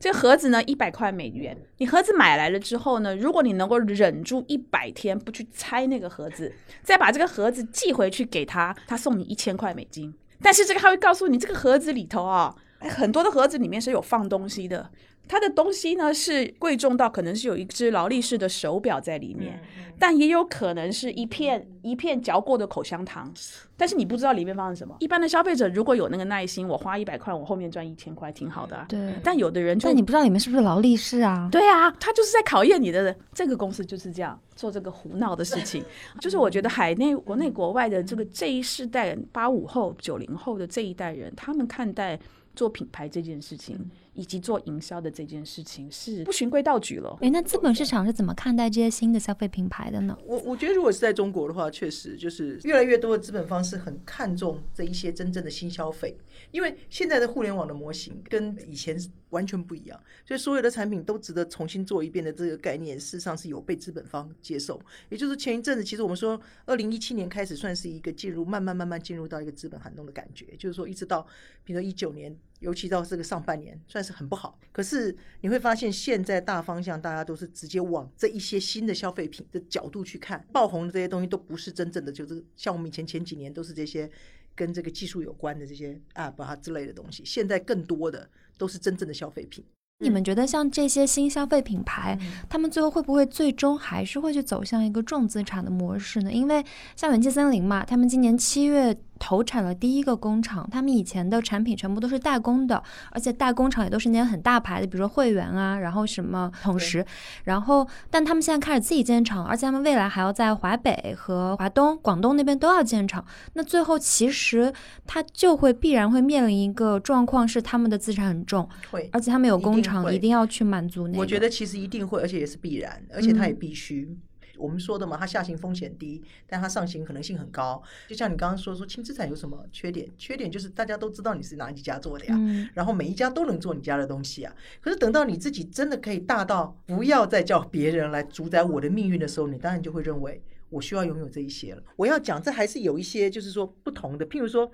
[0.00, 1.56] 这个盒子呢，一百块美元。
[1.78, 6.52] 你盒子买来了之后呢，如果你能够忍住一百天不去拆那个盒子，
[6.82, 10.12] 再把这个盒子寄回去给他，他送你一千块美金。
[10.42, 14.90] 但是这个他会告诉你，这个盒子里头啊，哎很多的盒子里面是有放东西的。
[15.26, 19.62] 它的东西呢是贵重到可能是有一只劳力士的手表在里面，
[19.98, 23.32] 但也有可能是一片一片嚼过的口香糖，
[23.76, 24.96] 但是你不知道里面放的什么。
[25.00, 28.86] 一般的消费者如果有那个耐心，我花一百块，我后面赚一千块，挺好的、啊。
[28.88, 31.48] 对但有的人就但你不知道里面是不是劳力士啊？
[31.50, 33.14] 对啊，他就是在考验你的。
[33.32, 35.84] 这个公司就是这样做这个胡闹的事情，
[36.20, 42.18] 就是我觉得海内、国内、国外的这个这一世代八五后、九零后的这一代人，他们看待
[42.54, 47.16] 做品牌这件事情以及做营销的这件事情是不循规蹈矩了。
[47.20, 50.16] 诶，那资本市场是怎么看待这些新的消费品牌的呢？
[50.24, 56.16] 我我觉得，如果是在中国的话，确实就是越来越多的资本方是很看重这一些真正的新消费，
[56.50, 58.96] 因为现在的互联网的模型跟以前
[59.30, 64.80] 完全不一样，所以所有的产品都值得重新做一遍的这个概念，事实上是有被资本方接受。
[65.08, 71.26] 也就是前一阵子，其实我们说，二零一七年开始算是一个进入，慢慢慢慢进入到一个资本寒冬的感觉，就是说一直到
[71.64, 72.36] 比如说一九年。
[72.64, 74.58] 尤其到这个上半年，算是很不好。
[74.72, 84.10] 可是你会发现，现在大方向大家都是直接往这一些新的消费品的角度去看，爆红的这些东西都不是真正的，就是像我们以前前几年都是这些
[84.54, 89.62] 跟这个技术有关的这些 App 啊之类的东西，现在更多的都是真正的消费品。
[90.00, 92.18] 你们觉得像这些新消费品牌，
[92.48, 96.32] 他们最后会不会最终还是会去走向一个重资产的模式呢？
[96.32, 96.64] 因为
[96.96, 98.96] 像元气森林嘛，他们今年七月。
[99.18, 107.04] 投产了第一个工厂，他们以前的产品全部都是代工的，而且代工厂也都是那些很大牌的，比如说汇源啊，然后什么同时，
[107.44, 113.24] 然后但他们现在开始自己建厂，而且他们未来还要在华北和华东、广东那边都要建厂。
[113.54, 114.72] 那最后其实
[115.06, 121.18] 他就会必然会面临一个状况，是他们的资产很重，会，而且他们有工厂，一定要去满足那。
[121.18, 124.18] 我觉得其实一定会，而且也是必然，而且他也必须。
[124.56, 127.82] 我们说的嘛，它下行风险低，但它上行可能性很高。
[128.08, 130.10] 就像你刚刚说说轻资产有什么缺点？
[130.16, 132.38] 缺点就是大家都知道你是哪几家做的呀，
[132.74, 134.54] 然后每一家都能做你家的东西啊。
[134.80, 141.82] 可是等到你自己真的可以大到不要再叫别人来主宰我的命运的时候，你当然就会认为我需要拥有这一些了。
[141.96, 144.26] 我要讲，这还是有一些就是说不同的。
[144.26, 144.70] 譬如说，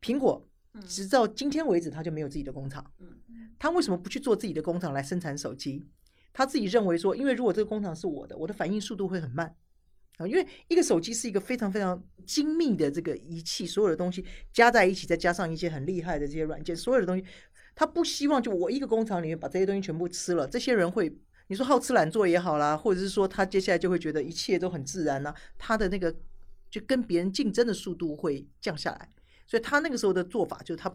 [0.00, 0.46] 苹果
[0.86, 2.84] 直到今天为止，它就没有自己的工厂。
[3.58, 5.84] 它为什么不去做自己的工厂来生产手机？
[6.40, 9.54] 他自己认为说，因为如果这个工厂是我的，我的反应速度会很慢
[10.16, 10.26] 啊。
[10.26, 17.22] 因为一个手机是一个非常非常精密的这个仪器，所有的东西加在一起，再加上一些很厉害的这些软件，所有的东西，
[17.74, 20.48] 他不希望就我一个工厂里面把这些东西全部吃了。
[20.48, 21.14] 这些人会，
[21.48, 26.10] 你说好吃懒做也好啦，或者是说他接下来就会觉得一切都很自然呢，他的那个
[26.70, 29.12] 就跟别人竞争的速度会降下来。
[29.46, 30.90] 所以他那个时候的做法就是他。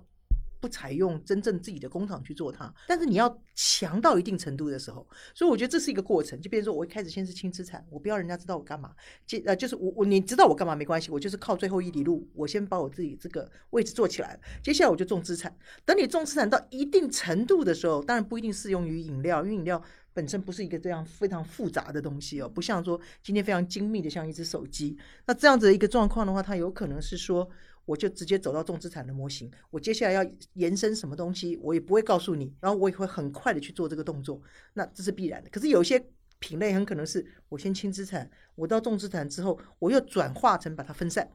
[0.65, 6.41] 不采用真正自己的工厂去做它，但是你要强到一定程度的时候，所以我觉得这是一个过程。
[6.41, 8.95] 就比如说，我一开始先是轻资产，我不要人家知道我干嘛，
[9.27, 14.39] 接呃就是我我你知道我干嘛没关系，我就是靠最后一里路，我先把我自己这个位置做起来了。
[14.63, 15.55] 接下来我就重资产，
[15.85, 19.79] 等你重资产到一定程度的时候，当然不一定适用于饮料，因为饮料
[20.15, 24.97] 本身不是一个这样非常复杂的东西哦，不像说今天非常精密的像一只手机。
[25.27, 27.47] 那这样子的一个状况的话，它有可能是说。
[27.85, 34.41] 我就直接走到重资产的模型，我接下来要延伸什么东西，我也不会告诉你，然后我也会很快的去做这个动作，
[34.73, 35.49] 那这是必然的。
[35.51, 36.03] 可是有些
[36.39, 41.29] 品类很可能是我先轻资产，我到重资产之后，我又转化成把它分散，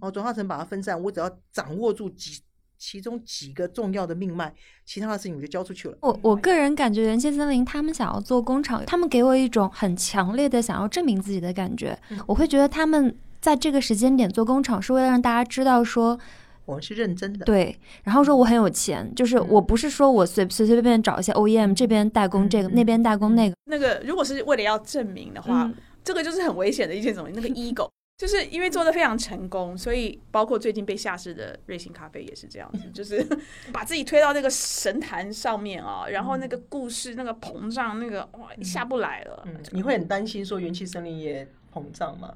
[0.00, 2.40] 哦，转化成把它分散，我只要掌握住几
[2.78, 4.54] 其中几个重要的命脉，
[4.84, 5.98] 其他的事情我就交出去了。
[6.02, 11.98] 我我个人感觉元气森林他们想要做工厂，他们给我一种很强烈的想要证明自己的感觉，
[12.28, 13.18] 我会觉得他们。
[13.40, 16.18] 在这个时间点做工厂，是为了让大家知道说
[16.64, 17.44] 我们是认真的。
[17.44, 23.54] 对，然后说我很有钱，就是我不是说我随随随便便找一些 OEM 这边代工这个，那边代工那个。
[23.70, 25.70] 那个如果是为了要证明的话，
[26.02, 27.32] 这个就是很危险的一件东西。
[27.34, 33.22] 那个 ego 就是因为做的非常成功，所以包括最近被下市的瑞幸咖啡也是这样子， 就是
[33.70, 39.42] 把自己推到那个神坛上面啊，然后那个故事那个膨胀那个哇下不来了。
[39.44, 42.32] 嗯，你会很担心说元气森林也膨胀吗？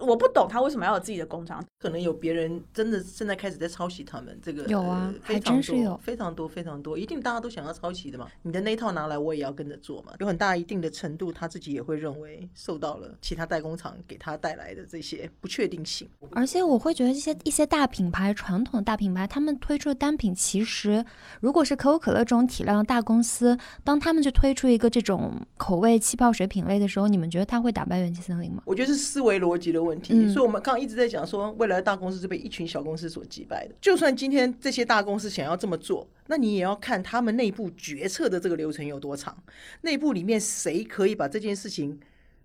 [0.00, 8.28] 我我不懂他为什么要有自己的工厂，可能有别人真的现在开始在抄袭他们这个有啊，还真是有非常多非常多，一定大家都想要抄袭的嘛。
[8.42, 10.12] 你的那套拿来，我也要跟着做嘛。
[10.20, 16.08] 有很大一定的程度，他自己也会认为受到了其他代工厂给他带来的这些不确定性。
[16.32, 21.04] 而且我会觉得这些一些大品牌，传统的大品牌，他们推出的单品，其实
[21.40, 28.62] 如果是可口可乐这种体量的大公司，当他们去推出一个这种口味气泡水品类的时候，你们觉得他会打败元气森林吗？
[28.66, 29.71] 我觉得是思维逻辑。
[29.72, 33.74] 的问题，所以我们刚刚一直在讲说，未来的大公司是被一群小公司所击败的。
[33.80, 39.36] 就算今天这些大公司想要这么做，那你也要看他们内部决策的这个流程有多长，
[39.80, 41.98] 内部里面谁可以把这件事情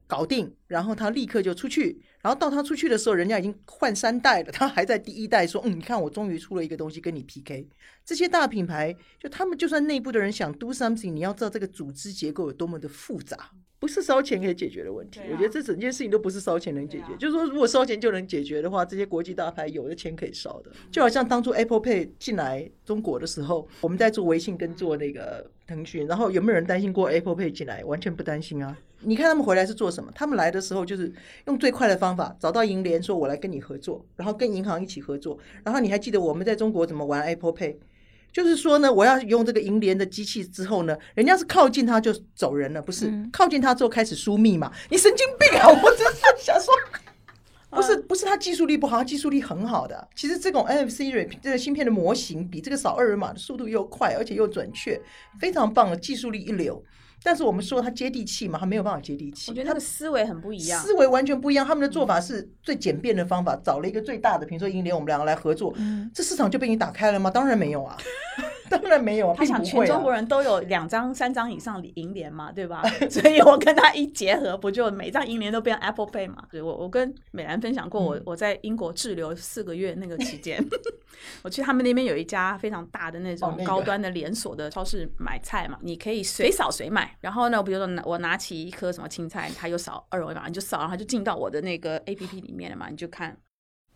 [0.07, 2.01] 搞定，然后他立刻就出去。
[2.28, 7.65] 然后到他出去的时候，人家已经换三代了，他还在第一代说：“嗯，你看我终于出了一个东西跟你 PK。”
[8.03, 13.49] 这些大品牌，就他们就算内部的人想 do something，你要知道这个组织结构有多么的复杂，
[13.80, 15.21] 不是烧钱可以解决的问题。
[15.32, 17.15] 我觉得这整件事情都不是烧钱能解决。
[17.17, 20.71] 就是说，如果烧钱就能解决的话，这些国际大牌有的钱可以烧的。
[20.91, 27.86] 就好像当初 Apple Pay 进来中国的时候，我们在做微信跟做那个腾讯，然后有没有人担心过 Apple Pay 进来？
[27.86, 28.78] 完全不担心啊。
[29.02, 30.12] 你看他们回来是做什么？
[30.16, 31.14] 他们来的时候就是
[31.45, 35.38] 用最快的方法找到银联，说我来跟你合作，然后跟银行一起合作。
[35.64, 37.78] 然后你还记得我们在中国怎么玩 Apple Pay？
[38.32, 45.68] 就是说呢，我要用这个银联的机器之后呢，人家是靠近它就走人了，不是、嗯靠近它之后开始输密码，你神经病啊！
[45.68, 46.74] 我真是想说。
[47.70, 50.08] 不是不是，它技术力不好，它技术力很好的。
[50.16, 55.00] 其实这种 NFC 软这个芯片的模型比这个扫二维码的速度又快，而且又准确，
[55.39, 56.82] 非常棒的技术力一流。
[57.24, 59.51] 但是我们说他接地气嘛，他没有办法接地气。
[59.51, 60.82] 我觉得他的思维很不一样。
[60.82, 67.30] 思维完全不一样，他们的做法是最简便的方法，找了一个最大的，比如说银联，我们两个来合作，嗯这市场就被你打开了吗？
[67.30, 67.97] 当然没有啊，
[68.72, 72.82] 当然没有啊，他想全中国人都有两张、三张以上银联嘛， 对吧？
[73.09, 76.43] 所以我跟他一结合，不就每张银联都变 Apple Pay 嘛？
[76.51, 80.63] 对我我跟美兰分享过，嗯我我在英国滞留四个月那个期间，
[81.43, 87.15] 我去他们那边有一家非常大的那种高端的连锁的超市买菜嘛，你可以随扫随买。
[87.22, 93.38] 然后呢，比如说拿我拿起一颗什么青菜，他又扫二维码，你就扫，然后就进到我的那个 A P P 里面了嘛，你就看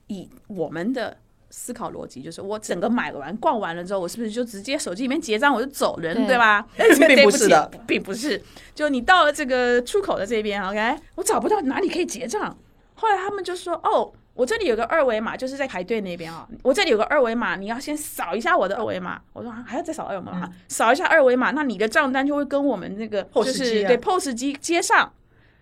[0.07, 1.17] 以我们的
[1.51, 6.65] 思考逻辑，就是我整个买完逛完了之后，我是不是就直接手机里面结账我就走人，对对吧？
[7.07, 8.41] 并不是的，并不是。
[8.73, 12.57] 就你到了这个出口的这边，OK，我找不到哪里可以结账。
[12.95, 20.31] 后来他们就说：“哦，我这里有个二维码，就是在排队那边啊、我这里有个二维码，你要先扫一下我的二维码。”我说：“啊还要再扫二维码？
[20.43, 25.11] 嗯扫一下二维码，那你的账单就会跟我们那个就是机啊对 POS 机接上。”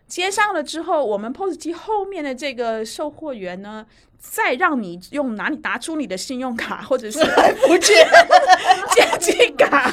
[0.10, 3.86] 接上了之后，我们 POS 机后面的这个售货员呢，
[4.20, 8.07] 再让你用拿你拿出你的信用卡 或者是来福建，
[8.93, 9.89] 接机卡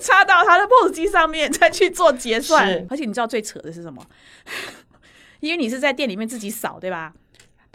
[0.00, 2.86] 插到他的 POS 机上面，再去做结算。
[2.88, 4.04] 而且你知道最扯的是什么？
[5.40, 7.12] 因为你是在店里面自己扫，对吧？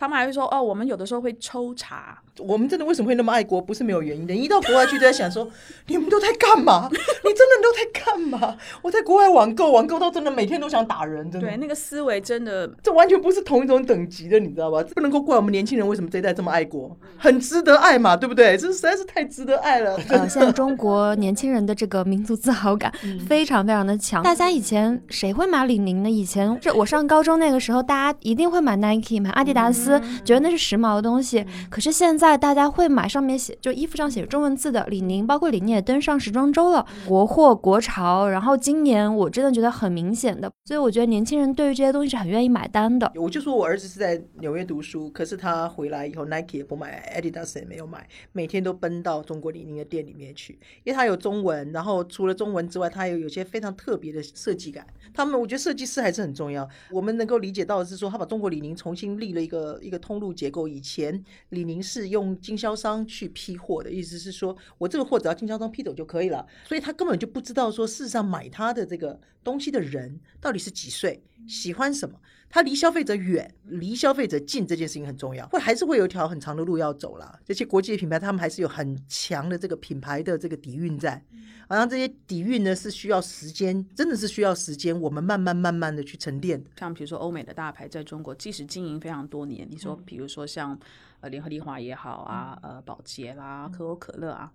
[0.02, 3.62] 他们还会说哦，我们有的时候会抽查，我们真的为什么会那么爱国？
[3.62, 4.34] 不是没有原因的。
[4.34, 5.48] 一到国外去，都在想说，
[5.86, 6.90] 你们都在干嘛？
[6.90, 8.58] 你真的都在干嘛？
[8.82, 11.48] 我在国外网购，网购到真的每天都想打人，真的。
[11.48, 14.84] 对那个思维真的这完全不是同一种等级的，你知道吧？
[14.96, 18.58] 不能够怪我们年轻人为什么这一代这么爱国，很值得爱嘛，对不对？
[18.58, 19.96] 这实在是太值得爱了。
[20.10, 22.92] 呃，现在中国年轻人的这个民族自豪感
[23.30, 24.24] 非常非常的强。
[24.24, 26.10] 大家以前谁会买李宁呢？
[26.10, 29.91] 以前这我上高中那个时候，大家一定会买 Nike、买阿迪达斯，
[30.24, 31.46] 觉得那是时髦的东西。
[31.70, 38.28] 可是现在大家会买上面写就衣服上写着中文字的李宁，包括李宁也登上时装周了，国货国潮。
[38.28, 43.12] 然后今年我真的觉得很明显的，所以我觉得年轻人对于这些东西是很愿意买单的。
[43.16, 54.86] 我就说我儿子是在纽约读书，可是他回来以后，Nike 也不买，Adidas 也没有买，每天都奔到中国李宁的店里面去，因为他有中文，然后除了中文之外，他有有些非常特别的设计感。
[55.14, 56.68] 他们我觉得设计师还是很重要。
[56.92, 60.68] 我们能够理解到的是说，他把中国李宁重新立了一个一个通路结构。
[60.68, 72.20] 以前李宁是用经销商去批货的，意思是说我这个货只要经销商批走就可以了，所以他根本就不知道说事实上买他的这个东西的人到底是几岁，喜欢什么。
[72.52, 77.40] 他离消费者远，离消费者近这件事情很重要，会还是会有一条很长的路要走啦。
[77.46, 81.24] 这些国际的品牌，他们还是有很强的这个品牌的这个底蕴在，
[81.70, 86.62] 好像这些底蕴呢是需要时间，真的是需要时间，我们慢慢慢慢的去沉淀。
[86.78, 90.04] 像比如说欧美的大牌在中国，即使经营非常多年，你说嗯。
[90.06, 90.78] 比如说像
[91.22, 93.72] 呃联合利华也好啊，呃宝洁啦、嗯。
[93.72, 94.52] 可口可乐啊，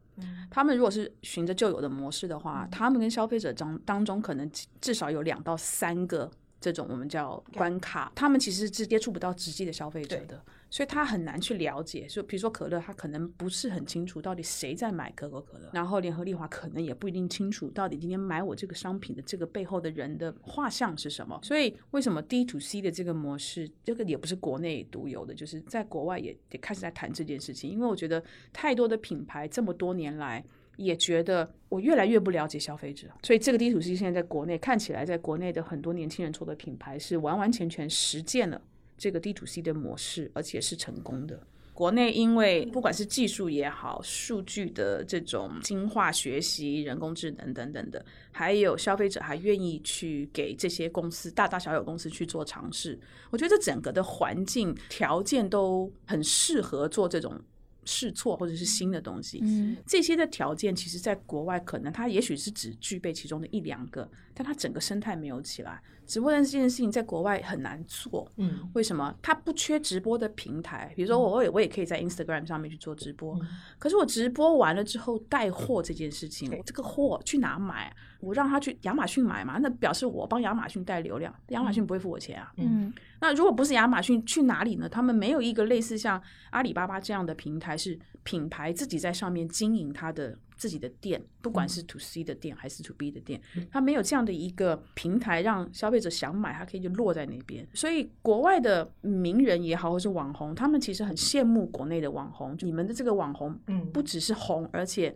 [0.51, 2.40] 他们如果是循着旧有的模式的嗯。
[2.40, 4.51] 话，他们跟消费者当当中可能
[4.82, 6.30] 至少有两到三个
[6.61, 10.43] 这种我们叫关卡，他们其实是接触不到实际的消费者的。
[10.69, 21.39] 所以他很难去了解，就比如说可乐，他可能不是很清楚到底谁在买可口可乐，然后联合利华可能也不一定清楚到底今天买我这个商品的这个背后的人的画像是什么。
[21.43, 27.71] 所以为什么 D to C 的这个模式，这个也不是国内独有的，就是在国外也也开始在谈这件事情。
[27.71, 30.45] 因为我觉得太多的品牌这么多年来。
[30.77, 38.61] 也觉得我越来越不了解消费者，所以这个 D to C 现在在国内看起来，在国内的很多年轻人做的品牌是完完全全实践了
[38.97, 41.41] 这个 D to C 的模式，而且是成功的。
[41.72, 48.03] 国内因为不管是技术也好，数据的这种精化学习、人工智能等等的，
[48.33, 52.99] 还有消费者还愿意去给这些公司大大小小公司去做尝试，
[53.31, 57.39] 我觉得整个的环境条件都很适合做这种
[57.87, 59.41] 试错或者是新的东西。
[59.43, 65.80] 嗯，这些的条件，其实在国外可能它也许是只具备其中的一两个，但它整个生态没有起来。
[66.07, 69.15] 直播这件事情在国外很难做，嗯，为什么？
[69.21, 73.39] 它不缺直播的平台，比如说我也我也可以在 Instagram 上面去做直播，
[73.79, 77.95] 可是我直播完了之后带货这件事情，我这个货去哪买？
[78.21, 82.51] 我让他去亚马逊买嘛，那表示我帮亚马逊带流量，亚马逊不会付我钱啊。
[82.57, 84.89] 嗯，那如果不是亚马逊，去哪里呢？
[84.89, 93.41] 他们没有一个类似像阿里巴巴这样的平台，是品牌自己在上面经营它的自己的店，不管是 to C 的店还是 to B 的店，
[93.71, 97.67] 它没有这样的一个平台，让消费者想买，它可以就落在那边。
[97.75, 102.57] 所以国外的名人也好，或是网红，他们其实很羡慕国内的网红。
[102.61, 105.15] 你们的这个网红，嗯不只是红，而且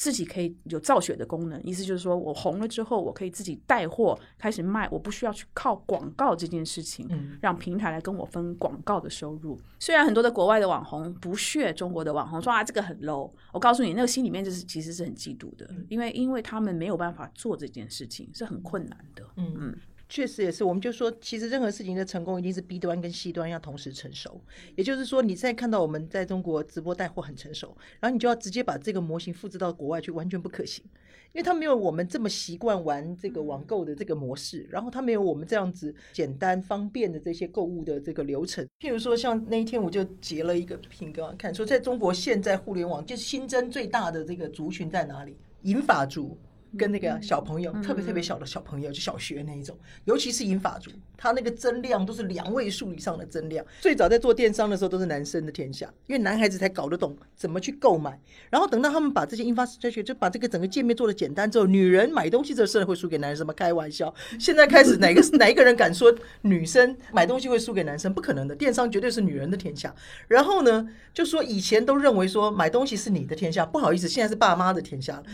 [0.00, 9.60] 自己可以有造血的功能，意思就是说我红了之后，我可以自己带货开始卖，我不需要去靠广告这件事情，嗯让平台来跟我分广告的收入。
[9.78, 19.22] 虽然很多的国外的网红不屑中国的网红，说啊这个很 low，我告诉你，那个心里面就是其实是很嫉妒的，因为因为他们没有办法做这件事情，是很困难的。
[19.36, 19.76] 嗯嗯，
[20.10, 20.62] 确实也是。
[20.62, 24.38] 我们就说，其实任何事情的成功一定是 B 端跟 C 端要同时成熟。
[24.76, 30.84] 也就是说，你现在看到我们在中国直播带货很成熟，然后你就要直接把这个模型复制到国外去，完全不可行。
[31.32, 38.66] 因为他没有我们这么习惯玩这个网购的这个模式，然后他没有我们这样子简单方便的这些购物的这个流程。
[38.80, 45.36] 譬如说，像那一天我就截了一个屏给我看，说在中国现在互联网就是新增最大的这个族群在哪里？
[45.62, 46.36] 银发族。
[46.78, 50.90] 跟那个小朋友，特别特别小的小朋友，就小学那一种，尤其是银发族，
[51.20, 53.62] 他那个增量都是两位数以上的增量。
[53.80, 58.18] 最早在做电商的时候，都是男生的天下，因为男孩子才搞得懂怎么去购买。
[58.48, 63.52] 然后等到他们把这些 infrastructure，就把这个整个界面做的简单之后，女人买东西这事儿会输给男生吗？
[63.54, 64.12] 开玩笑！
[64.38, 66.10] 现在开始哪个 哪一个人敢说
[66.40, 68.14] 女生买东西会输给男生？
[68.14, 69.94] 不可能的，电商绝对是女人的天下。
[70.26, 75.24] 然后呢，就说以前都认为说买东西是你的天下，不好意思，现在是爸妈的天下了。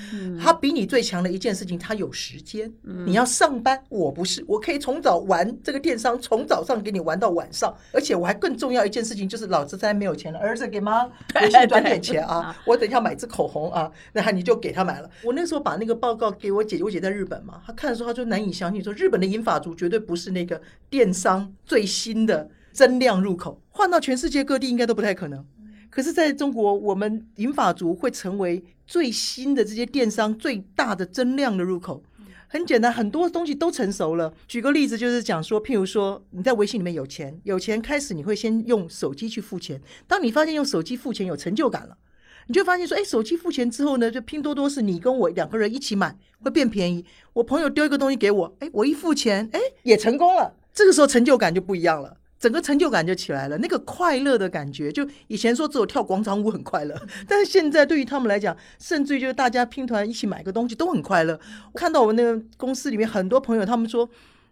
[0.43, 2.73] 他比你最强的一件事情，他有时间。
[2.83, 15.11] 你要上班，我不是，我可以从早玩这个电商，从早上给你玩到晚上，而且我还更重要一件事情就是，老子现在没有钱了，儿子给妈微信转点钱啊， 我等一下买支口红啊，那你就给他买了。
[15.23, 25.45] 我那时候把那个报告给我姐，我姐在日本嘛，她看的时候她就难以相信，说日本的银发族绝对不是那个电商最新的增量入口，换到全世界各地应该都不太可能。
[25.89, 32.03] 可是，在中国，我们银发族会成为最新的这些电商最大的增量的入口。
[32.49, 34.33] 很简单，很多东西都成熟了。
[34.47, 39.81] 举个例子，就是讲说，譬如说你在微信里面有钱，有钱开始你会先用手机去付钱。
[40.07, 41.97] 当你发现用手机付钱有成就感了，
[42.47, 47.05] 你就发现说，哎，手机付钱之后呢，就拼多多是你跟我两个人一起买，会变便宜。
[47.33, 50.55] 我朋友丢一个东西给我，哎，我一付钱，哎，也成功了。
[50.73, 52.17] 这个时候成就感就不一样了。
[52.39, 56.95] 整个成就感就起来了，那个快乐的感觉，就以前说只有跳广场舞很快乐，
[57.27, 61.39] 但是现在对于他们来讲，甚至于就是大家拼团一起买个东西都很快乐。
[61.73, 64.09] 我看到我们那个公司里面很多朋友，他们说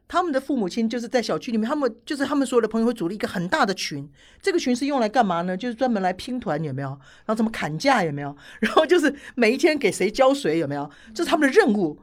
[0.09, 4.09] 他们的父母亲就是在小区里面，他们就是他们所有的朋友会组了一个很大的群，
[4.41, 5.57] 这个群是用来干嘛呢？
[5.57, 6.89] 就是专门来拼团，有没有？
[6.89, 8.35] 然后怎么砍价有没有？
[8.61, 10.91] 然后就是每一天给谁浇水有没有？
[11.15, 11.99] 这是他们的任务，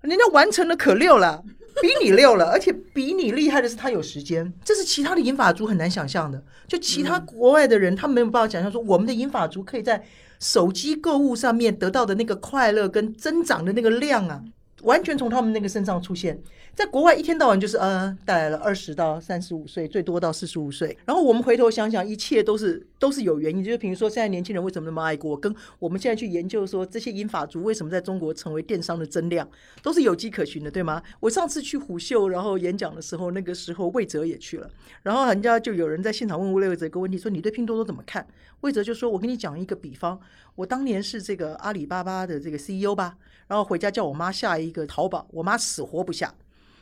[0.00, 1.42] 人家完成了可溜了。
[1.82, 6.42] 比你溜了，而且比你厉害的是他有时间，这是其他的银发族很难想象的。
[6.66, 10.02] 就其他国外的人，他没有办法想象说，我们的银发族可以在
[10.40, 14.42] 手机购物上面得到的那个快乐跟增长的那个量啊，
[14.84, 16.40] 完全从他们那个身上出现。
[16.74, 20.96] 在国外一天到晚就是呃带来了二十到三十五岁，最多到四十五岁。
[21.04, 23.62] 然后我们回头想想，一切都是都是有原因。
[23.62, 29.48] 就是比如说，现在年轻人为什么那么爱国，跟我们现在去研究说这些英法族为什么在中国成为电商的增量，
[29.82, 31.00] 都是有迹可循的，对吗？
[31.20, 34.68] 我上次去虎嗅然后演讲的时候，那个时候魏哲也去了，
[35.04, 38.26] 然后人家就有人在现场问魏哲一个问题，说你对拼多多怎么看？
[38.62, 40.18] 魏哲就说：“我跟你讲一个比方，
[40.54, 43.14] 我当年是这个阿里巴巴的这个 CEO 吧，
[43.46, 46.34] 然后回家叫我妈下一个淘宝，我妈死活不下。”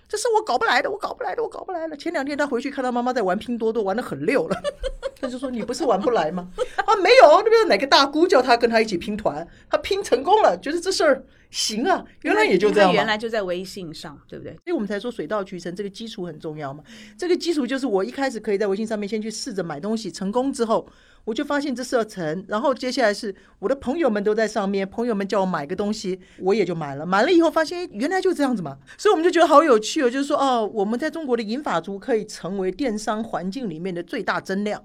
[0.08, 1.96] 这是我搞不来的，我搞不来的，我搞不来了。
[1.96, 4.62] 前两天他回去看到妈妈在玩拼多多，玩的很溜了，
[5.18, 6.50] 他就说：“你不是玩不来吗？”
[6.84, 12.92] 啊，没有，那边哪个大姑叫他跟他一起拼团，他拼成功了，觉得这事儿行啊，原来也就这样。
[12.92, 14.52] 原来就在微信上，对不对？
[14.52, 16.84] 所以我们才说水到渠成，这个基础很重要嘛。
[17.16, 20.86] 这个基础就是我一开始可以在微信上面先去试着买东西，成功之后，
[21.24, 27.06] 我就发现这事儿成，然后接下来是我的朋友们都在上面，朋友们叫我买个东西，我也就买了。
[27.06, 30.10] 买了以后发现，原来就这样子嘛，所以我们就觉得好有趣哦。
[30.10, 34.84] 就是说，哦，我们在中国的银发族可以成为电商环境里面的最大增量。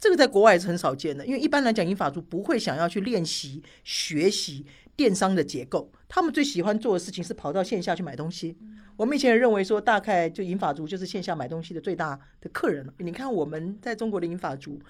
[0.00, 4.64] 这个在国外是很少见的，因为一般来讲，银发族不会想要去练习学习
[4.94, 8.56] 电商的结构，他们最喜欢做的事情是跑到线下去买东西。
[8.96, 12.92] 我们以前也认为说，大概就银发族就是线下买东西的最大的客人了。
[12.98, 14.80] 你看我们在中国的银发族，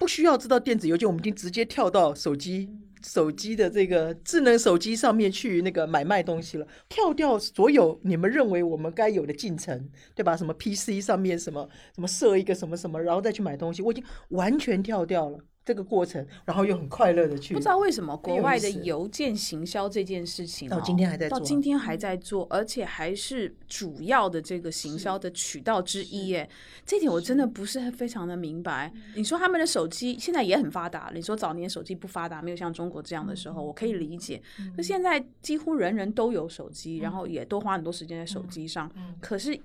[0.00, 2.70] 不需要知道电子邮件，我们已经直接跳到手机。
[3.02, 10.36] 手机的这个智能手机上面去那个买卖东西了，跳掉所有你们认为我们该有的进程，对吧？
[10.36, 15.38] 什么 PC 上面什么什么设一个什么什么，然后再去买东西，我已经完全跳掉了
[15.70, 17.54] 这个过程，然后又很快乐的去。
[17.54, 26.26] 不知道为什么国外的邮件行销这件事情到今天还在做，到今天还在做，而且还是主要的这个行销的渠道之一。
[26.26, 26.50] 耶，
[26.84, 28.92] 这点我真的不是非常的明白。
[29.14, 34.42] 你说他们的手机现在也很发达，你说早年手机不发达，没有像中国这样的时候，我可以理解。
[34.76, 38.90] 那现在几乎人人都有手机，然后也都花很多时间在手机上。
[39.20, 39.56] 可是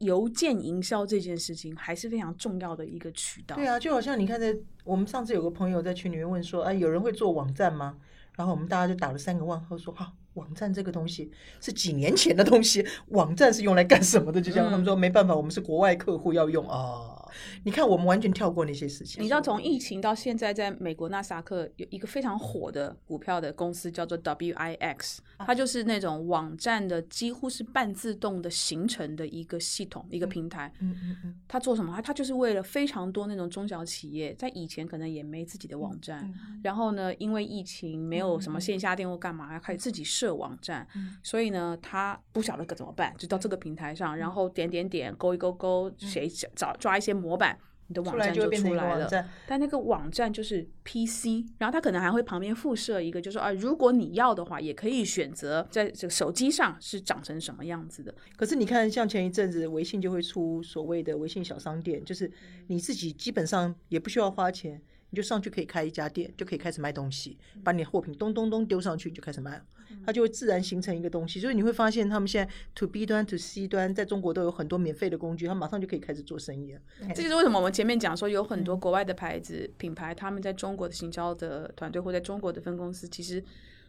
[0.00, 3.56] 邮件营销这件事情还是非常重要的一个渠道。
[3.56, 7.96] 对啊，就好像你看，在我们上次有个朋友在群里面问说：“哎，有人会做网站吗？”
[8.36, 10.12] 然后我们大家就打了三个问号，说啊。
[10.34, 11.28] 网站这个东西
[11.60, 14.40] 是几年前的东西，网站是用来干什么的？
[14.40, 17.19] 就像他们说，没办法，我们是国外客户要用啊。
[17.64, 19.22] 你看，我们完全跳过那些事情。
[19.22, 30.72] 你知道，从疫情到现在，在美国纳斯达克有一个非常火的股票的公司叫做 WIX，它就是那种网站的几乎是半自动的形成的一个系统、一个平台。
[30.80, 31.34] 嗯嗯嗯。
[31.48, 31.92] 它做什么？
[31.96, 40.86] 它它就是为了非常多那种中小企业，在以前可能也没自己的网站，然后呢，因为疫情没有什么线下店或干嘛，要开始自己设网站，
[41.22, 47.58] 所以呢，他不晓得该怎么办，就到这个平台上，然后点点点，勾一勾勾，谁找抓一些模板。
[47.86, 49.10] 你的网站就出来了，
[49.48, 58.14] 但那个网站就是 PC，然后它可能还会旁边附设一个，就是说啊，如果你要的话，也可以选择在这个手机上是长成什么样子的。
[58.36, 62.30] 可是你看，像前一阵子微信就会出所谓的微信小商店，就是
[62.68, 64.80] 你自己基本上也不需要花钱。
[65.10, 69.62] 你就上去可以开一家店，就可以开始卖东西，把你的货品咚咚咚丢上去，你就开始卖了，
[70.06, 71.40] 它就会自然形成一个东西。
[71.40, 76.80] 所以你会发现，他们现在 to B 端、to C 端在中国都有很多免费的工具，他马上就可以开始做生意了。
[77.14, 83.42] 这就是为什么我们前面讲说，有很多国外的牌子品牌，他们在中国的行销的团队或在中国的分公司，其实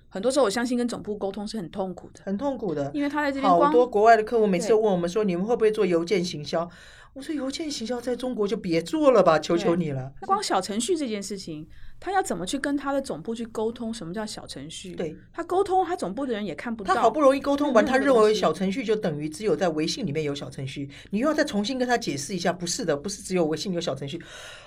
[0.09, 6.67] 很多时候我相信跟总部沟通是很痛苦的，很痛苦的，因为他在这边好多国外的客户每次都问我们说，你们会不会做邮件行销？
[7.13, 10.11] 我说邮件行销在中国就别做了吧，求求你了。
[10.21, 11.67] 那光小程序这件事情。
[12.03, 13.93] 他要怎么去跟他的总部去沟通？
[13.93, 14.95] 什么叫小程序？
[14.95, 16.95] 对他沟通，他总部的人也看不到。
[16.95, 24.19] 他好不容易沟通完，他认为小程序就等于只有在微信里面有小程序，你又要再重新跟他解释一下，不是的，不是只有微信有小程序，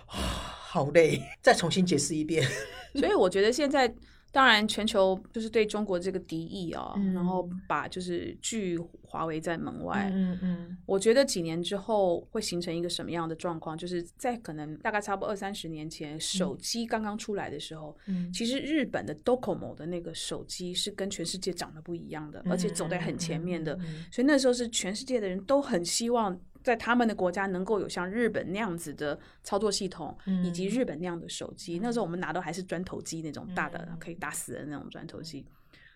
[0.06, 2.48] 啊，好累， 再重新解释一遍。
[2.94, 3.92] 所以我觉得现在。
[4.34, 10.10] 当然，全球就是对中国这个敌意啊，然后把就是拒华为在门外。
[10.12, 13.78] 嗯嗯，我觉得几年之后会形成一个什么样的状况？
[13.78, 17.96] 就是在可能大概差不多二三十年前，手机刚刚出来的时候，
[18.32, 23.78] 其实日本的 Docomo 的那个手机是跟全世界长得不一样的，而且走在很前面的，
[24.10, 26.36] 所以那时候是全世界的人都很希望。
[26.64, 35.46] 在他们的国家能够有像日本那样子的操作系统，以及日本那样的手机，那时候我们拿到还是砖头机那种大的可以打死人那种砖头机。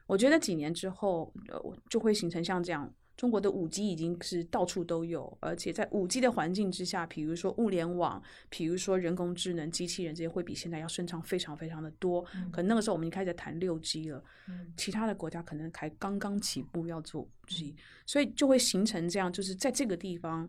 [0.07, 1.61] 我觉得几年之后，呃，
[1.91, 2.89] 就会形成像这样。
[3.19, 12.23] 中国的五 G 已经是到处都有，而且在五 G 的环境之下，比如说物联网，比如说人工智能、机器人这些，会比现在要顺畅非常非常的多。
[12.53, 14.23] 可能那个时候我们已经开始谈六 G 了，
[14.77, 17.75] 其他的国家可能还刚刚起步要做五 G，
[18.07, 20.49] 所以就会形成这样，就是在这个地方。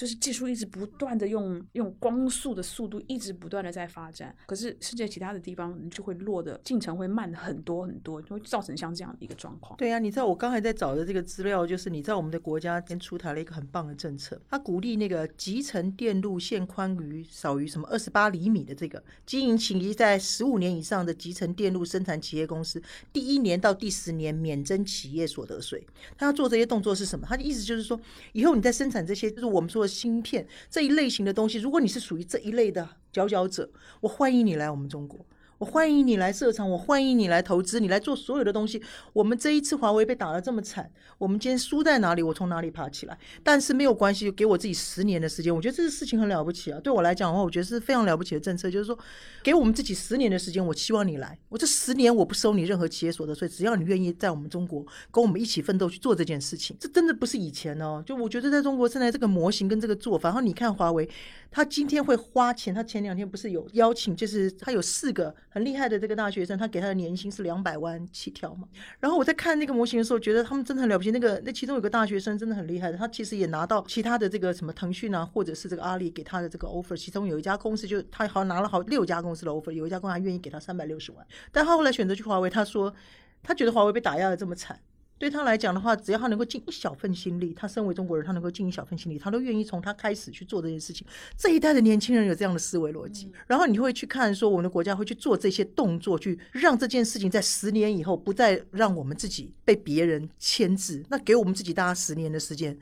[0.00, 9.76] 就是技术一直不断的用用光速的速度一直不断的在发展，可是世界其他的地方就会落的进程会慢很多很多，就会造成像这样的一个状况。
[9.76, 22.82] 对呀，你知道我刚才在找的这个资料，就是你知道我们的国家先出台了一个很棒的政策，它鼓励那个集成电路线宽于少于什么二十八厘米的这个经营企业在十五年以上的集成电路生产企业公司，
[23.12, 25.86] 第一年到第十年免征企业所得税。
[26.16, 27.26] 他要做这些动作是什么？
[27.28, 28.00] 他的意思就是说，
[28.32, 29.89] 以后你在生产这些，就是我们说的。
[29.90, 33.68] 芯片这一类型的东西，如果你是属于这一类的佼佼者，
[34.00, 35.18] 我欢迎你来我们中国。
[35.60, 38.82] 我欢迎你来设厂，我欢迎你来投资，你来做所有的东西。
[39.12, 42.22] 我们这一次华为被打得这么惨，我们今天输在哪里？
[42.22, 43.18] 我从哪里爬起来？
[43.44, 46.80] 但是没有关系，给我自己十年的时间，我觉得这个事情很了不起啊！
[46.80, 48.98] 对我来讲的话，我觉得是非常了不起的政策，就是说
[49.42, 51.38] 给我们自己十年的时间，我希望你来。
[51.50, 56.74] 我这十年我不收你任何企业所得税，只要你愿意在我们中国跟我们一起奋斗去做这件事情。
[56.80, 61.06] 这真的不是以前哦，就我觉得在中国现在这个模型跟这个做法，然后你看华为，
[61.50, 66.30] 他今天会花钱，他前两天不是有邀请，就是他有四个很厉害的这个大。
[66.30, 68.68] 学生他给他的年薪是两百万起跳嘛？
[69.00, 71.10] 然后我在看那个模型的时候，觉得他们真的很了不起。
[71.10, 76.96] 那个那其中有个大学生真的很厉害的，他其实也拿到其他的这个什么腾讯啊，或者是这个阿里给他的这个 offer。
[76.96, 81.26] 其中有一家公司就他好像拿了好六家公司的 offer，有一家公司还愿意给他三百六十万。
[81.50, 82.94] 但他后来选择去华为，他说
[83.42, 84.78] 他觉得华为被打压的这么惨。
[85.20, 91.06] 对他来讲的话，只要他能够尽一小份心力，他身为中国人，他能够尽一小份心力，他都愿意从他开始去做这件事情。
[91.36, 102.78] 这一代的年轻人有这样的思维逻辑，然后你会去看说，我们的国家会去做这些动作，去让这件事情在十年以后不再让我们自己被别人牵制，那给我们自己大家十年的时间。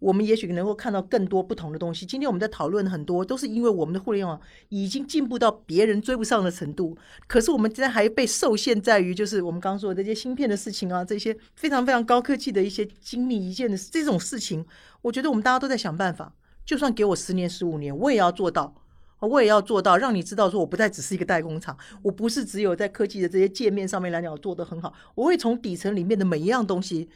[0.00, 2.04] 我们也许能够看到更多不同的东西。
[2.04, 4.40] 今天我们在讨论很多，都是因为我们的互联网
[4.70, 6.96] 已经进步到别人追不上的程度。
[7.28, 14.64] 可是我们现在还被受限在于，就是我们刚刚说的这些芯片的事情啊，这些非常非常高科技的一些精密一件的这种事情。
[15.02, 16.32] 我觉得我们大家都在想办法，
[16.64, 18.74] 就算给我十年、十五年，我也要做到，
[19.20, 27.10] 我也要做到，让你知道说我不再只是一个代工厂，我不是只有在科技的这些界面上面来讲做得很好，我会从底层里面的每一样东西。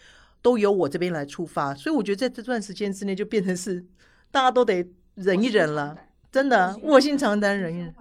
[0.44, 3.82] 都由我这边来出发，所以我觉得在这段时间之内就变成是
[4.30, 5.96] 大家都得忍一忍了，
[6.30, 7.94] 真的卧薪尝胆忍一忍。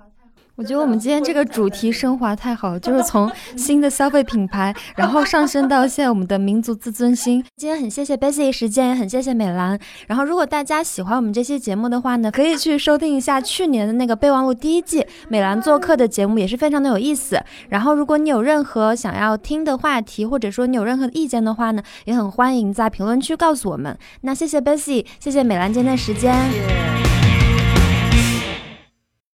[0.56, 7.44] 我觉得我们今天这个主题升华太好了，就是从新的消费品牌，然后上升到现在我们的民族自尊心。
[7.58, 9.80] 今天很谢谢 Bessy 时间，也很谢谢美兰。
[10.06, 17.42] 然后如果大家喜欢我们这期节目的话呢，可以去收听一下去年的那个备忘录第一季美兰做客的节目，也是非常的有意思。
[17.70, 23.98] 然后如果你有任何想要听的话题，或者说你有任何意见的话呢，也很欢迎在评论区告诉我们。
[24.22, 27.13] 那谢谢 Bessy，谢谢美兰今天的时间。